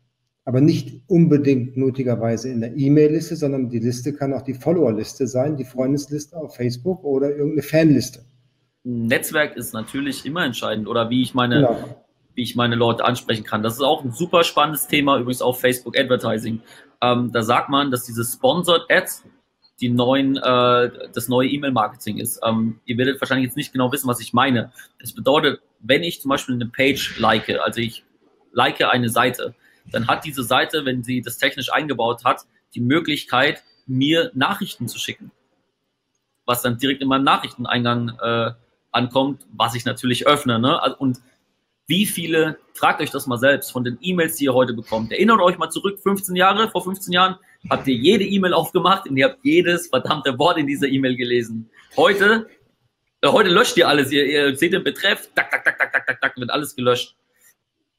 Aber 0.50 0.62
nicht 0.62 1.04
unbedingt 1.06 1.78
nötigerweise 1.78 2.50
in 2.50 2.62
der 2.62 2.76
E-Mail-Liste, 2.76 3.36
sondern 3.36 3.70
die 3.70 3.78
Liste 3.78 4.14
kann 4.14 4.34
auch 4.34 4.42
die 4.42 4.56
Follower-Liste 4.56 5.28
sein, 5.28 5.58
die 5.58 5.64
Freundesliste 5.64 6.36
auf 6.36 6.56
Facebook 6.56 7.04
oder 7.04 7.30
irgendeine 7.30 7.62
Fanliste. 7.62 8.26
Netzwerk 8.84 9.56
ist 9.56 9.76
natürlich 9.76 10.26
immer 10.26 10.44
entscheidend 10.44 10.88
oder 10.88 11.12
wie 11.12 11.22
ich 11.22 11.36
meine, 11.36 11.58
genau. 11.58 12.06
wie 12.34 12.42
ich 12.42 12.56
meine 12.56 12.74
Leute 12.74 13.06
ansprechen 13.06 13.44
kann. 13.44 13.62
Das 13.62 13.76
ist 13.76 13.84
auch 13.84 14.04
ein 14.04 14.12
super 14.12 14.44
spannendes 14.44 14.88
Thema, 14.88 15.20
übrigens 15.20 15.44
auf 15.44 15.60
Facebook 15.60 15.96
Advertising. 15.96 16.62
Ähm, 17.00 17.32
da 17.32 17.44
sagt 17.44 17.70
man, 17.70 17.92
dass 17.92 18.06
diese 18.06 18.24
Sponsored 18.24 18.90
Ads, 18.90 19.26
die 19.80 19.90
neuen, 19.90 20.36
äh, 20.38 20.90
das 21.14 21.28
neue 21.28 21.48
E-Mail-Marketing 21.48 22.18
ist. 22.18 22.40
Ähm, 22.44 22.80
ihr 22.86 22.98
werdet 22.98 23.22
wahrscheinlich 23.22 23.46
jetzt 23.46 23.56
nicht 23.56 23.72
genau 23.72 23.92
wissen, 23.92 24.08
was 24.08 24.20
ich 24.20 24.34
meine. 24.34 24.72
Das 25.00 25.14
bedeutet, 25.14 25.62
wenn 25.80 26.02
ich 26.02 26.22
zum 26.22 26.30
Beispiel 26.30 26.56
eine 26.56 26.66
Page 26.66 27.20
like, 27.20 27.48
also 27.64 27.82
ich 27.82 28.04
like 28.52 28.82
eine 28.82 29.10
Seite, 29.10 29.54
dann 29.92 30.08
hat 30.08 30.26
diese 30.26 30.44
Seite, 30.44 30.86
wenn 30.86 31.04
sie 31.04 31.22
das 31.22 31.38
technisch 31.38 31.72
eingebaut 31.72 32.24
hat, 32.24 32.46
die 32.76 32.82
Möglichkeit, 32.82 33.64
mir 33.88 34.32
Nachrichten 34.34 34.88
zu 34.88 35.00
schicken. 35.00 35.32
Was 36.46 36.62
dann 36.62 36.78
direkt 36.78 37.02
in 37.02 37.08
meinem 37.08 37.24
Nachrichteneingang 37.24 38.18
äh, 38.22 38.52
ankommt, 38.92 39.46
was 39.52 39.76
ich 39.76 39.86
natürlich 39.86 40.28
öffne. 40.28 40.60
Ne? 40.60 40.96
Und 40.98 41.20
wie 41.88 42.06
viele, 42.06 42.60
fragt 42.74 43.02
euch 43.02 43.10
das 43.10 43.26
mal 43.26 43.38
selbst, 43.38 43.72
von 43.72 43.84
den 43.84 43.98
E-Mails, 44.02 44.36
die 44.36 44.46
ihr 44.46 44.54
heute 44.54 44.74
bekommt. 44.74 45.12
Erinnert 45.12 45.42
euch 45.42 45.58
mal 45.58 45.70
zurück, 45.70 46.00
15 46.00 46.36
Jahre, 46.36 46.70
vor 46.70 46.84
15 46.84 47.12
Jahren 47.12 47.38
habt 47.70 47.88
ihr 47.88 47.96
jede 47.96 48.24
E-Mail 48.24 48.54
aufgemacht 48.54 49.10
und 49.10 49.18
ihr 49.18 49.26
habt 49.26 49.40
jedes 49.44 49.88
verdammte 49.88 50.38
Wort 50.38 50.58
in 50.58 50.68
dieser 50.68 50.88
E-Mail 50.88 51.16
gelesen. 51.16 51.70
Heute, 51.98 52.48
äh, 53.22 53.28
heute 53.28 53.50
löscht 53.50 53.76
ihr 53.78 53.88
alles. 53.88 54.12
Ihr, 54.12 54.26
ihr 54.26 54.56
seht 54.56 54.74
den 54.74 54.84
Betreff, 54.84 55.30
tak, 55.36 55.50
tak, 55.50 55.64
tak, 55.66 55.78
tak, 55.78 55.92
tak, 55.92 56.06
tak, 56.06 56.22
tak, 56.22 56.38
wird 56.38 56.52
alles 56.52 56.76
gelöscht. 56.76 57.16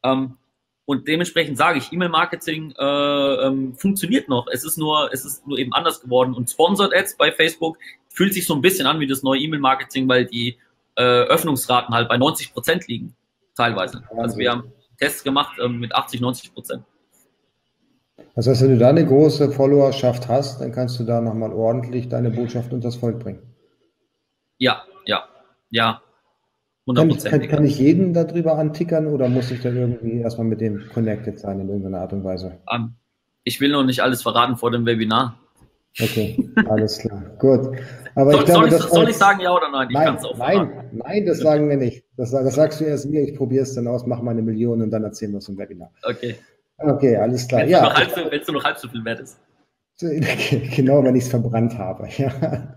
Ähm, 0.04 0.36
und 0.90 1.06
dementsprechend 1.06 1.56
sage 1.56 1.78
ich, 1.78 1.92
E-Mail-Marketing 1.92 2.74
äh, 2.76 2.84
ähm, 2.84 3.76
funktioniert 3.76 4.28
noch. 4.28 4.48
Es 4.52 4.64
ist 4.64 4.76
nur, 4.76 5.08
es 5.12 5.24
ist 5.24 5.46
nur 5.46 5.56
eben 5.56 5.72
anders 5.72 6.00
geworden. 6.00 6.34
Und 6.34 6.50
Sponsored 6.50 6.92
Ads 6.92 7.16
bei 7.16 7.30
Facebook 7.30 7.78
fühlt 8.08 8.34
sich 8.34 8.44
so 8.44 8.56
ein 8.56 8.60
bisschen 8.60 8.88
an 8.88 8.98
wie 8.98 9.06
das 9.06 9.22
neue 9.22 9.38
E-Mail-Marketing, 9.38 10.08
weil 10.08 10.26
die 10.26 10.58
äh, 10.96 11.02
Öffnungsraten 11.02 11.94
halt 11.94 12.08
bei 12.08 12.16
90 12.16 12.52
Prozent 12.52 12.88
liegen, 12.88 13.14
teilweise. 13.56 14.02
Also 14.16 14.36
wir 14.36 14.50
haben 14.50 14.72
Tests 14.98 15.22
gemacht 15.22 15.60
äh, 15.60 15.68
mit 15.68 15.94
80, 15.94 16.20
90 16.22 16.54
Prozent. 16.54 16.82
Das 18.34 18.48
heißt, 18.48 18.62
wenn 18.62 18.70
du 18.70 18.78
da 18.78 18.88
eine 18.88 19.06
große 19.06 19.52
Followerschaft 19.52 20.26
hast, 20.26 20.60
dann 20.60 20.72
kannst 20.72 20.98
du 20.98 21.04
da 21.04 21.20
nochmal 21.20 21.52
ordentlich 21.52 22.08
deine 22.08 22.30
Botschaft 22.30 22.72
unter 22.72 22.88
das 22.88 22.96
Volk 22.96 23.20
bringen. 23.20 23.42
Ja, 24.58 24.82
ja, 25.06 25.22
ja. 25.70 26.02
Kann 26.86 27.10
ich, 27.10 27.24
kann, 27.24 27.48
kann 27.48 27.64
ich 27.64 27.78
jeden 27.78 28.14
darüber 28.14 28.58
antickern 28.58 29.06
oder 29.06 29.28
muss 29.28 29.50
ich 29.50 29.60
dann 29.60 29.76
irgendwie 29.76 30.20
erstmal 30.20 30.46
mit 30.46 30.60
dem 30.60 30.88
connected 30.92 31.38
sein 31.38 31.60
in 31.60 31.68
irgendeiner 31.68 32.00
Art 32.00 32.12
und 32.12 32.24
Weise? 32.24 32.58
Um, 32.66 32.76
ähm, 32.76 32.94
ich 33.44 33.60
will 33.60 33.70
noch 33.70 33.84
nicht 33.84 34.00
alles 34.00 34.22
verraten 34.22 34.56
vor 34.56 34.70
dem 34.70 34.86
Webinar. 34.86 35.38
Okay, 35.98 36.50
alles 36.68 36.98
klar. 36.98 37.22
Gut. 37.38 37.76
Aber 38.14 38.32
soll, 38.32 38.40
ich 38.40 38.46
glaube, 38.46 38.70
soll, 38.70 38.78
ich, 38.78 38.84
soll 38.86 39.08
ich 39.08 39.16
sagen 39.16 39.40
ja 39.40 39.54
oder 39.54 39.70
nein? 39.70 39.88
Ich 39.90 39.94
nein, 39.94 40.18
nein, 40.38 40.90
nein, 40.92 41.26
das 41.26 41.38
sagen 41.38 41.68
wir 41.68 41.76
nicht. 41.76 42.04
Das, 42.16 42.30
das 42.30 42.54
sagst 42.54 42.80
du 42.80 42.84
erst 42.84 43.08
mir, 43.08 43.22
ich 43.22 43.36
probiere 43.36 43.62
es 43.62 43.74
dann 43.74 43.86
aus, 43.86 44.06
mache 44.06 44.22
meine 44.22 44.42
Millionen 44.42 44.82
und 44.82 44.90
dann 44.90 45.04
erzählen 45.04 45.32
wir 45.32 45.38
es 45.38 45.48
im 45.48 45.58
Webinar. 45.58 45.90
Okay. 46.02 46.36
Okay, 46.78 47.16
alles 47.16 47.46
klar. 47.46 47.62
Wenn 47.62 47.68
es 47.68 47.72
ja. 47.72 47.82
nur, 48.16 48.52
nur 48.52 48.64
halb 48.64 48.78
so 48.78 48.88
viel 48.88 49.04
wert 49.04 49.20
ist. 49.20 49.38
Genau, 50.76 51.04
wenn 51.04 51.14
ich 51.14 51.24
es 51.24 51.28
verbrannt 51.28 51.76
habe. 51.76 52.08
Ja. 52.16 52.76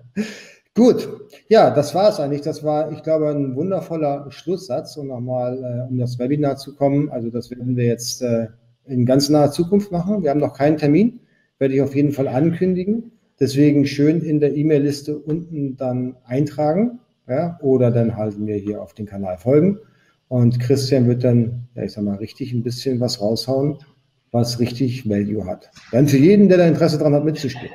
Gut, 0.75 1.22
ja, 1.49 1.69
das 1.71 1.93
war 1.93 2.09
es 2.09 2.19
eigentlich. 2.19 2.41
Das 2.41 2.63
war, 2.63 2.91
ich 2.91 3.03
glaube, 3.03 3.29
ein 3.29 3.55
wundervoller 3.55 4.25
Schlusssatz, 4.29 4.97
um 4.97 5.07
nochmal 5.07 5.57
äh, 5.57 5.91
um 5.91 5.97
das 5.97 6.17
Webinar 6.19 6.57
zu 6.57 6.75
kommen. 6.75 7.09
Also 7.09 7.29
das 7.29 7.51
werden 7.51 7.75
wir 7.75 7.85
jetzt 7.85 8.21
äh, 8.21 8.47
in 8.85 9.05
ganz 9.05 9.29
naher 9.29 9.51
Zukunft 9.51 9.91
machen. 9.91 10.23
Wir 10.23 10.29
haben 10.29 10.39
noch 10.39 10.57
keinen 10.57 10.77
Termin, 10.77 11.19
werde 11.59 11.73
ich 11.73 11.81
auf 11.81 11.95
jeden 11.95 12.11
Fall 12.11 12.27
ankündigen. 12.27 13.11
Deswegen 13.39 13.85
schön 13.85 14.21
in 14.21 14.39
der 14.39 14.55
E-Mail-Liste 14.55 15.17
unten 15.17 15.75
dann 15.75 16.15
eintragen 16.23 16.99
ja, 17.27 17.57
oder 17.61 17.91
dann 17.91 18.15
halten 18.15 18.45
wir 18.47 18.55
hier 18.55 18.81
auf 18.81 18.93
den 18.93 19.05
Kanal 19.05 19.37
folgen. 19.37 19.79
Und 20.27 20.59
Christian 20.59 21.07
wird 21.07 21.23
dann, 21.23 21.67
ja, 21.75 21.83
ich 21.83 21.93
sag 21.93 22.03
mal, 22.03 22.15
richtig 22.15 22.53
ein 22.53 22.63
bisschen 22.63 22.99
was 22.99 23.21
raushauen, 23.21 23.77
was 24.31 24.59
richtig 24.59 25.07
Value 25.09 25.45
hat. 25.45 25.69
Dann 25.91 26.07
für 26.07 26.17
jeden, 26.17 26.49
der 26.49 26.57
da 26.57 26.67
Interesse 26.67 26.97
dran 26.97 27.13
hat, 27.13 27.25
mitzuspielen 27.25 27.73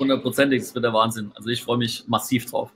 hundertprozentig, 0.00 0.60
das 0.60 0.74
wird 0.74 0.84
der 0.84 0.92
Wahnsinn. 0.92 1.30
Also 1.34 1.48
ich 1.50 1.62
freue 1.62 1.78
mich 1.78 2.04
massiv 2.08 2.46
drauf. 2.46 2.72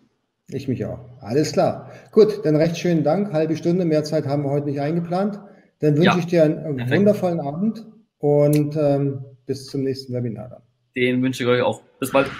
Ich 0.48 0.68
mich 0.68 0.84
auch. 0.84 0.98
Alles 1.20 1.52
klar. 1.52 1.90
Gut, 2.12 2.44
dann 2.44 2.56
recht 2.56 2.76
schönen 2.76 3.02
Dank. 3.02 3.32
Halbe 3.32 3.56
Stunde, 3.56 3.84
mehr 3.84 4.04
Zeit 4.04 4.26
haben 4.26 4.42
wir 4.42 4.50
heute 4.50 4.66
nicht 4.66 4.80
eingeplant. 4.80 5.40
Dann 5.80 5.96
wünsche 5.96 6.08
ja. 6.08 6.18
ich 6.18 6.26
dir 6.26 6.44
einen 6.44 6.76
Perfekt. 6.76 6.98
wundervollen 6.98 7.40
Abend 7.40 7.87
und 8.18 8.76
ähm, 8.76 9.24
bis 9.46 9.66
zum 9.66 9.82
nächsten 9.82 10.12
Webinar 10.12 10.48
dann. 10.50 10.62
Den 10.96 11.22
wünsche 11.22 11.42
ich 11.42 11.48
euch 11.48 11.62
auch. 11.62 11.82
Bis 11.98 12.12
bald. 12.12 12.30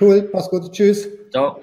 Cool, 0.00 0.28
mach's 0.32 0.50
gut. 0.50 0.72
Tschüss. 0.72 1.08
Ciao. 1.30 1.60